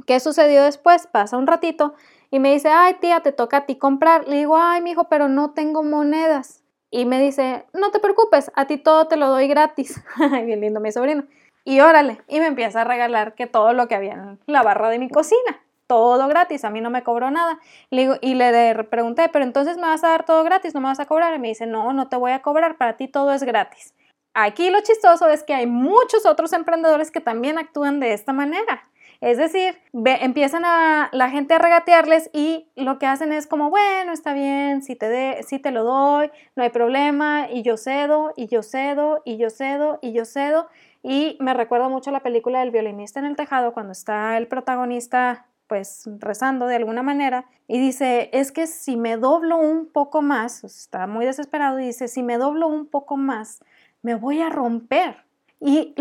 ¿Qué 0.07 0.21
sucedió 0.21 0.65
después? 0.65 1.07
Pasa 1.07 1.37
un 1.37 1.47
ratito 1.47 1.95
y 2.35 2.41
me 2.41 2.53
dice, 2.53 2.69
ay 2.69 2.95
tía, 2.95 3.21
te 3.21 3.31
toca 3.31 3.59
a 3.59 3.65
ti 3.65 3.77
comprar. 3.77 4.27
Le 4.27 4.39
digo, 4.39 4.57
ay, 4.57 4.83
mi 4.83 4.91
hijo, 4.91 5.05
pero 5.09 5.29
no 5.29 5.53
tengo 5.53 5.85
monedas. 5.85 6.65
Y 6.91 7.05
me 7.05 7.23
dice, 7.23 7.65
no 7.73 7.93
te 7.93 8.01
preocupes, 8.01 8.51
a 8.57 8.67
ti 8.67 8.77
todo 8.77 9.07
te 9.07 9.17
lo 9.17 9.29
doy 9.29 9.47
gratis. 9.47 10.03
Bien 10.45 10.61
lindo 10.61 10.81
mi 10.81 10.91
sobrino. 10.91 11.23
Y 11.65 11.79
órale, 11.79 12.23
y 12.27 12.41
me 12.41 12.47
empieza 12.47 12.81
a 12.81 12.85
regalar 12.85 13.37
que 13.37 13.47
todo 13.47 13.73
lo 13.73 13.87
que 13.87 13.95
había 13.95 14.15
en 14.15 14.41
la 14.47 14.65
barra 14.65 14.89
de 14.89 14.99
mi 14.99 15.09
cocina 15.09 15.61
todo 15.87 16.27
gratis, 16.27 16.65
a 16.65 16.71
mí 16.71 16.81
no 16.81 16.91
me 16.91 17.05
cobró 17.05 17.31
nada. 17.31 17.61
Le 17.91 18.19
y 18.21 18.35
le 18.35 18.83
pregunté, 18.91 19.29
pero 19.29 19.45
entonces 19.45 19.77
me 19.77 19.83
vas 19.83 20.03
a 20.03 20.09
dar 20.09 20.27
todo 20.27 20.43
gratis, 20.43 20.75
no 20.75 20.81
me 20.81 20.89
vas 20.89 20.99
a 20.99 21.07
cobrar. 21.07 21.37
Y 21.37 21.39
me 21.39 21.49
dice, 21.49 21.67
no, 21.67 21.93
no 21.93 22.09
te 22.09 22.17
voy 22.17 22.33
a 22.33 22.43
cobrar, 22.43 22.79
para 22.79 22.97
ti 22.97 23.07
todo 23.07 23.33
es 23.33 23.45
gratis. 23.45 23.95
Aquí 24.33 24.71
lo 24.71 24.81
chistoso 24.81 25.29
es 25.29 25.45
que 25.45 25.55
hay 25.55 25.69
muchos 25.69 26.27
otros 26.27 26.53
emprendedores 26.53 27.13
que 27.13 27.21
también 27.21 27.59
actúan 27.59 28.01
de 28.01 28.13
esta 28.13 28.33
manera. 28.33 28.89
Es 29.21 29.39
decir, 29.39 29.77
empiezan 29.93 30.65
a 30.65 31.09
la 31.13 31.31
gente 31.31 31.55
a 31.55 31.59
regatearles 31.59 32.31
y 32.33 32.69
lo 32.77 32.99
que 32.99 33.07
hacen 33.07 33.33
es 33.33 33.47
como, 33.47 33.71
bueno, 33.71 34.13
está 34.13 34.35
bien, 34.35 34.83
si 34.83 34.97
te, 34.97 35.09
de, 35.09 35.43
si 35.43 35.59
te 35.59 35.71
lo 35.71 35.85
doy, 35.85 36.31
no 36.57 36.63
hay 36.63 36.71
problema, 36.71 37.49
y 37.51 37.63
yo 37.63 37.77
cedo, 37.77 38.33
y 38.37 38.47
yo 38.47 38.63
cedo, 38.63 39.23
y 39.25 39.37
yo 39.37 39.51
cedo, 39.51 39.99
y 40.03 40.13
yo 40.13 40.25
cedo. 40.25 40.69
Y 41.03 41.37
me 41.41 41.55
recuerdo 41.55 41.91
mucho 41.91 42.11
la 42.11 42.21
película 42.21 42.61
del 42.61 42.71
violinista 42.71 43.21
en 43.21 43.27
el 43.27 43.37
tejado, 43.37 43.73
cuando 43.73 43.93
está 43.93 44.37
el 44.37 44.49
protagonista 44.49 45.47
pues 45.67 46.09
rezando 46.19 46.67
de 46.67 46.77
alguna 46.77 47.03
manera 47.03 47.47
y 47.67 47.79
dice, 47.79 48.29
es 48.33 48.53
que 48.53 48.67
si 48.67 48.97
me 48.97 49.17
doblo 49.17 49.57
un 49.57 49.87
poco 49.87 50.21
más, 50.23 50.65
está 50.65 51.07
muy 51.07 51.25
desesperado 51.25 51.81
y 51.81 51.87
dice, 51.87 52.09
si 52.09 52.23
me 52.23 52.37
doblo 52.37 52.69
un 52.69 52.87
poco 52.87 53.17
más, 53.17 53.65
me 54.03 54.15
voy 54.15 54.43
a 54.43 54.51
romper. 54.51 55.25
Y 55.61 55.95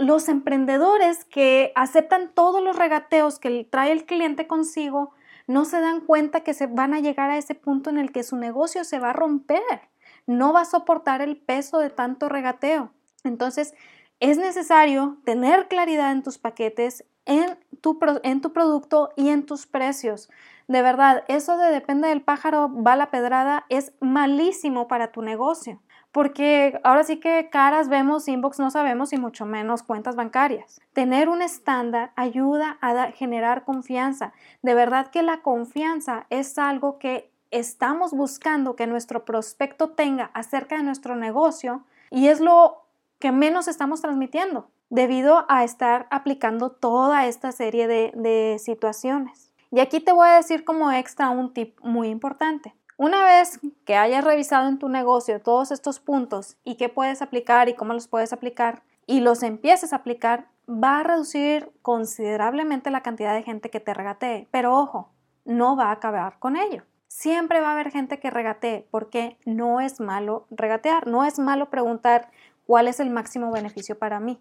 los 0.00 0.28
emprendedores 0.28 1.24
que 1.24 1.72
aceptan 1.74 2.32
todos 2.34 2.62
los 2.62 2.76
regateos 2.76 3.38
que 3.38 3.64
trae 3.70 3.92
el 3.92 4.06
cliente 4.06 4.46
consigo, 4.46 5.12
no 5.46 5.64
se 5.64 5.80
dan 5.80 6.00
cuenta 6.00 6.40
que 6.40 6.54
se 6.54 6.66
van 6.66 6.94
a 6.94 7.00
llegar 7.00 7.30
a 7.30 7.36
ese 7.36 7.54
punto 7.54 7.90
en 7.90 7.98
el 7.98 8.10
que 8.10 8.22
su 8.22 8.36
negocio 8.36 8.84
se 8.84 8.98
va 8.98 9.10
a 9.10 9.14
romper, 9.14 9.62
no 10.26 10.52
va 10.52 10.62
a 10.62 10.64
soportar 10.64 11.20
el 11.20 11.36
peso 11.36 11.78
de 11.78 11.90
tanto 11.90 12.28
regateo. 12.28 12.92
Entonces, 13.24 13.74
es 14.20 14.38
necesario 14.38 15.18
tener 15.24 15.68
claridad 15.68 16.12
en 16.12 16.22
tus 16.22 16.38
paquetes, 16.38 17.04
en 17.26 17.58
tu, 17.80 17.98
en 18.22 18.40
tu 18.40 18.52
producto 18.52 19.10
y 19.16 19.28
en 19.28 19.44
tus 19.44 19.66
precios. 19.66 20.30
De 20.68 20.82
verdad, 20.82 21.24
eso 21.28 21.58
de 21.58 21.70
depende 21.70 22.08
del 22.08 22.22
pájaro, 22.22 22.70
va 22.72 22.96
la 22.96 23.10
pedrada, 23.10 23.66
es 23.68 23.92
malísimo 24.00 24.88
para 24.88 25.12
tu 25.12 25.20
negocio. 25.20 25.80
Porque 26.12 26.80
ahora 26.82 27.04
sí 27.04 27.20
que 27.20 27.48
caras 27.50 27.88
vemos, 27.88 28.26
inbox 28.26 28.58
no 28.58 28.70
sabemos 28.70 29.12
y 29.12 29.16
mucho 29.16 29.46
menos 29.46 29.82
cuentas 29.82 30.16
bancarias. 30.16 30.80
Tener 30.92 31.28
un 31.28 31.40
estándar 31.40 32.12
ayuda 32.16 32.78
a 32.80 33.12
generar 33.12 33.64
confianza. 33.64 34.32
De 34.62 34.74
verdad 34.74 35.10
que 35.10 35.22
la 35.22 35.42
confianza 35.42 36.26
es 36.30 36.58
algo 36.58 36.98
que 36.98 37.30
estamos 37.50 38.12
buscando 38.12 38.76
que 38.76 38.86
nuestro 38.86 39.24
prospecto 39.24 39.90
tenga 39.90 40.30
acerca 40.34 40.76
de 40.76 40.82
nuestro 40.82 41.16
negocio 41.16 41.84
y 42.10 42.28
es 42.28 42.40
lo 42.40 42.86
que 43.18 43.32
menos 43.32 43.68
estamos 43.68 44.00
transmitiendo 44.00 44.70
debido 44.88 45.46
a 45.48 45.62
estar 45.62 46.06
aplicando 46.10 46.70
toda 46.70 47.26
esta 47.26 47.52
serie 47.52 47.86
de, 47.86 48.56
situaciones. 48.58 49.52
Y 49.70 49.78
aquí 49.78 50.00
te 50.00 50.12
voy 50.12 50.28
a 50.28 50.36
decir 50.36 50.64
como 50.64 50.90
extra 50.90 51.30
un 51.30 51.52
tip 51.54 51.78
muy 51.80 52.08
importante. 52.08 52.74
Una 53.02 53.24
vez 53.24 53.58
que 53.86 53.96
hayas 53.96 54.22
revisado 54.22 54.68
en 54.68 54.78
tu 54.78 54.90
negocio 54.90 55.40
todos 55.40 55.70
estos 55.70 56.00
puntos 56.00 56.58
y 56.64 56.74
qué 56.74 56.90
puedes 56.90 57.22
aplicar 57.22 57.70
y 57.70 57.74
cómo 57.74 57.94
los 57.94 58.08
puedes 58.08 58.34
aplicar 58.34 58.82
y 59.06 59.20
los 59.20 59.42
empieces 59.42 59.94
a 59.94 59.96
aplicar, 59.96 60.48
va 60.68 60.98
a 60.98 61.02
reducir 61.02 61.72
considerablemente 61.80 62.90
la 62.90 63.02
cantidad 63.02 63.32
de 63.32 63.42
gente 63.42 63.70
que 63.70 63.80
te 63.80 63.94
regatee. 63.94 64.48
Pero 64.50 64.76
ojo, 64.76 65.08
no 65.46 65.76
va 65.76 65.86
a 65.86 65.92
acabar 65.92 66.38
con 66.38 66.56
ello. 66.56 66.82
Siempre 67.08 67.62
va 67.62 67.68
a 67.68 67.72
haber 67.72 67.90
gente 67.90 68.20
que 68.20 68.28
regatee 68.28 68.86
porque 68.90 69.38
no 69.46 69.80
es 69.80 69.98
malo 69.98 70.46
regatear, 70.50 71.06
no 71.06 71.24
es 71.24 71.38
malo 71.38 71.70
preguntar 71.70 72.30
cuál 72.66 72.86
es 72.86 73.00
el 73.00 73.08
máximo 73.08 73.50
beneficio 73.50 73.98
para 73.98 74.20
mí. 74.20 74.38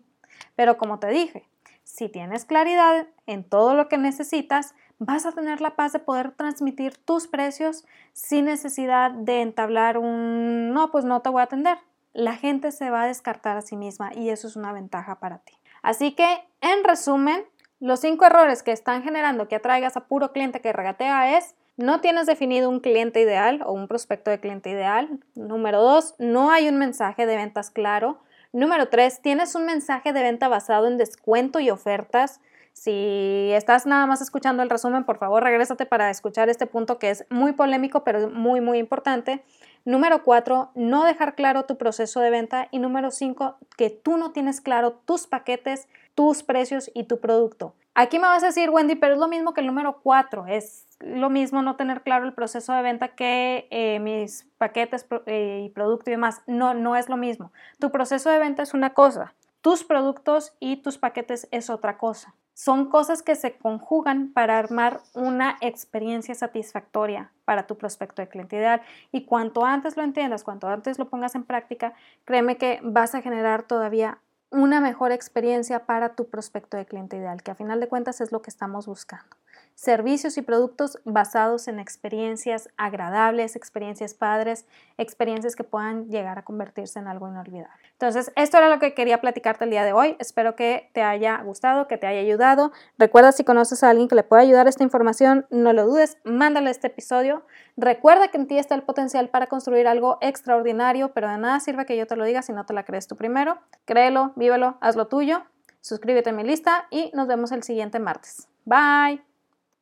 Pero 0.58 0.78
como 0.78 1.00
te 1.00 1.08
dije, 1.08 1.48
si 1.86 2.10
tienes 2.10 2.44
claridad 2.44 3.08
en 3.26 3.46
todo 3.46 3.74
lo 3.74 3.88
que 3.88 3.98
necesitas, 3.98 4.76
vas 5.00 5.26
a 5.26 5.32
tener 5.32 5.62
la 5.62 5.76
paz 5.76 5.94
de 5.94 6.00
poder 6.00 6.32
transmitir 6.32 6.98
tus 6.98 7.28
precios 7.28 7.86
sin 8.14 8.46
necesidad 8.46 9.12
de 9.12 9.42
entablar 9.42 9.98
un, 9.98 10.74
no, 10.74 10.92
pues 10.92 11.06
no 11.06 11.22
te 11.22 11.30
voy 11.30 11.42
a 11.42 11.46
atender. 11.46 11.78
La 12.14 12.36
gente 12.36 12.72
se 12.72 12.90
va 12.90 13.04
a 13.04 13.08
descartar 13.08 13.58
a 13.58 13.62
sí 13.62 13.76
misma 13.76 14.12
y 14.14 14.30
eso 14.30 14.48
es 14.48 14.56
una 14.56 14.74
ventaja 14.74 15.20
para 15.20 15.40
ti. 15.40 15.54
Así 15.82 16.12
que, 16.12 16.44
en 16.62 16.84
resumen, 16.84 17.46
los 17.80 18.02
cinco 18.02 18.26
errores 18.26 18.62
que 18.62 18.74
están 18.74 19.04
generando 19.04 19.48
que 19.48 19.56
atraigas 19.56 19.96
a 19.96 20.06
puro 20.08 20.34
cliente 20.34 20.60
que 20.60 20.74
regatea 20.74 21.38
es 21.38 21.56
no 21.78 22.02
tienes 22.02 22.26
definido 22.28 22.70
un 22.70 22.82
cliente 22.82 23.22
ideal 23.22 23.62
o 23.66 23.72
un 23.72 23.88
prospecto 23.88 24.30
de 24.30 24.42
cliente 24.42 24.70
ideal. 24.70 25.22
Número 25.36 25.82
dos, 25.82 26.14
no 26.20 26.52
hay 26.52 26.68
un 26.68 26.78
mensaje 26.78 27.26
de 27.26 27.38
ventas 27.38 27.72
claro. 27.72 28.20
Número 28.52 28.90
tres, 28.90 29.22
tienes 29.22 29.56
un 29.56 29.66
mensaje 29.66 30.12
de 30.12 30.22
venta 30.22 30.50
basado 30.50 30.88
en 30.88 30.98
descuento 30.98 31.62
y 31.62 31.70
ofertas. 31.70 32.42
Si 32.80 33.52
estás 33.52 33.86
nada 33.86 34.06
más 34.06 34.22
escuchando 34.22 34.64
el 34.64 34.70
resumen, 34.70 35.04
por 35.04 35.18
favor, 35.18 35.44
regrésate 35.44 35.86
para 35.86 36.10
escuchar 36.10 36.48
este 36.48 36.66
punto 36.66 36.98
que 36.98 37.10
es 37.10 37.26
muy 37.30 37.52
polémico, 37.52 38.06
pero 38.06 38.30
muy, 38.30 38.62
muy 38.62 38.78
importante. 38.78 39.44
Número 39.84 40.24
cuatro, 40.24 40.72
no 40.76 41.04
dejar 41.04 41.36
claro 41.36 41.66
tu 41.66 41.78
proceso 41.78 42.22
de 42.22 42.30
venta. 42.30 42.70
Y 42.72 42.80
número 42.80 43.12
cinco, 43.12 43.58
que 43.76 43.90
tú 43.90 44.16
no 44.16 44.32
tienes 44.32 44.62
claro 44.62 44.94
tus 45.04 45.28
paquetes, 45.28 45.90
tus 46.16 46.42
precios 46.42 46.90
y 46.94 47.04
tu 47.04 47.20
producto. 47.20 47.76
Aquí 47.96 48.18
me 48.18 48.28
vas 48.28 48.44
a 48.44 48.48
decir, 48.48 48.70
Wendy, 48.70 48.96
pero 48.96 49.16
es 49.16 49.20
lo 49.20 49.28
mismo 49.28 49.54
que 49.54 49.60
el 49.60 49.68
número 49.68 50.00
cuatro. 50.02 50.48
Es 50.48 50.88
lo 51.02 51.30
mismo 51.30 51.62
no 51.62 51.76
tener 51.76 52.02
claro 52.02 52.24
el 52.24 52.34
proceso 52.34 52.72
de 52.72 52.82
venta 52.82 53.10
que 53.10 53.68
eh, 53.72 54.00
mis 54.00 54.48
paquetes 54.58 55.06
eh, 55.26 55.64
y 55.66 55.70
producto 55.70 56.10
y 56.10 56.14
demás. 56.14 56.44
No, 56.48 56.74
no 56.74 56.96
es 56.96 57.10
lo 57.10 57.18
mismo. 57.18 57.52
Tu 57.78 57.92
proceso 57.92 58.30
de 58.30 58.40
venta 58.40 58.64
es 58.64 58.74
una 58.74 58.94
cosa. 58.94 59.34
Tus 59.60 59.84
productos 59.84 60.54
y 60.62 60.78
tus 60.78 60.98
paquetes 60.98 61.50
es 61.52 61.70
otra 61.70 61.98
cosa. 61.98 62.36
Son 62.62 62.90
cosas 62.90 63.22
que 63.22 63.36
se 63.36 63.58
conjugan 63.58 64.34
para 64.34 64.58
armar 64.58 65.00
una 65.14 65.58
experiencia 65.62 66.36
satisfactoria 66.36 67.32
para 67.46 67.68
tu 67.68 67.78
prospecto 67.78 68.22
de 68.22 68.28
cliente 68.28 68.58
ideal. 68.58 68.82
Y 69.14 69.24
cuanto 69.24 69.64
antes 69.64 69.96
lo 69.96 70.04
entiendas, 70.04 70.44
cuanto 70.44 70.68
antes 70.68 71.00
lo 71.00 71.08
pongas 71.08 71.36
en 71.36 71.46
práctica, 71.46 71.94
créeme 72.26 72.58
que 72.58 72.82
vas 72.84 73.16
a 73.16 73.22
generar 73.22 73.64
todavía 73.64 74.18
una 74.52 74.82
mejor 74.82 75.14
experiencia 75.14 75.86
para 75.86 76.16
tu 76.16 76.28
prospecto 76.28 76.76
de 76.76 76.86
cliente 76.86 77.16
ideal, 77.16 77.44
que 77.44 77.52
a 77.52 77.56
final 77.56 77.80
de 77.80 77.88
cuentas 77.88 78.20
es 78.20 78.34
lo 78.34 78.42
que 78.42 78.50
estamos 78.50 78.88
buscando 78.88 79.38
servicios 79.80 80.38
y 80.38 80.42
productos 80.42 81.00
basados 81.06 81.70
en 81.70 81.80
experiencias 81.80 82.68
agradables, 82.76 83.56
experiencias 83.56 84.14
padres, 84.14 84.66
experiencias 84.98 85.56
que 85.56 85.64
puedan 85.64 86.10
llegar 86.10 86.38
a 86.38 86.44
convertirse 86.44 87.00
en 87.00 87.08
algo 87.08 87.30
inolvidable. 87.30 87.72
Entonces, 87.94 88.34
esto 88.36 88.58
era 88.58 88.68
lo 88.68 88.80
que 88.80 88.94
quería 88.94 89.22
platicarte 89.22 89.64
el 89.64 89.70
día 89.70 89.86
de 89.86 89.94
hoy. 89.94 90.18
Espero 90.20 90.58
que 90.58 90.90
te 90.94 91.02
haya 91.02 91.42
gustado, 91.44 91.88
que 91.88 91.98
te 91.98 92.08
haya 92.08 92.20
ayudado. 92.20 92.74
Recuerda 92.98 93.32
si 93.32 93.46
conoces 93.46 93.82
a 93.82 93.90
alguien 93.90 94.10
que 94.10 94.16
le 94.16 94.24
pueda 94.24 94.42
ayudar 94.42 94.68
esta 94.68 94.84
información, 94.84 95.46
no 95.50 95.72
lo 95.72 95.86
dudes, 95.86 96.18
mándale 96.26 96.72
este 96.72 96.88
episodio. 96.88 97.46
Recuerda 97.78 98.28
que 98.28 98.38
en 98.38 98.48
ti 98.48 98.58
está 98.58 98.76
el 98.76 98.84
potencial 98.84 99.30
para 99.30 99.48
construir 99.48 99.88
algo 99.88 100.18
extraordinario, 100.20 101.14
pero 101.14 101.30
de 101.30 101.38
nada 101.38 101.62
sirve 101.62 101.86
que 101.86 101.96
yo 101.96 102.06
te 102.06 102.18
lo 102.18 102.26
diga 102.26 102.42
si 102.42 102.52
no 102.52 102.66
te 102.66 102.74
la 102.74 102.84
crees 102.84 103.08
tú 103.08 103.16
primero. 103.16 103.60
Créelo, 103.86 104.34
vívelo, 104.36 104.78
hazlo 104.82 105.08
tuyo. 105.08 105.44
Suscríbete 105.80 106.32
a 106.32 106.34
mi 106.34 106.44
lista 106.44 106.88
y 106.92 107.12
nos 107.14 107.28
vemos 107.28 107.54
el 107.54 107.64
siguiente 107.64 108.00
martes. 108.00 108.50
Bye. 108.66 109.29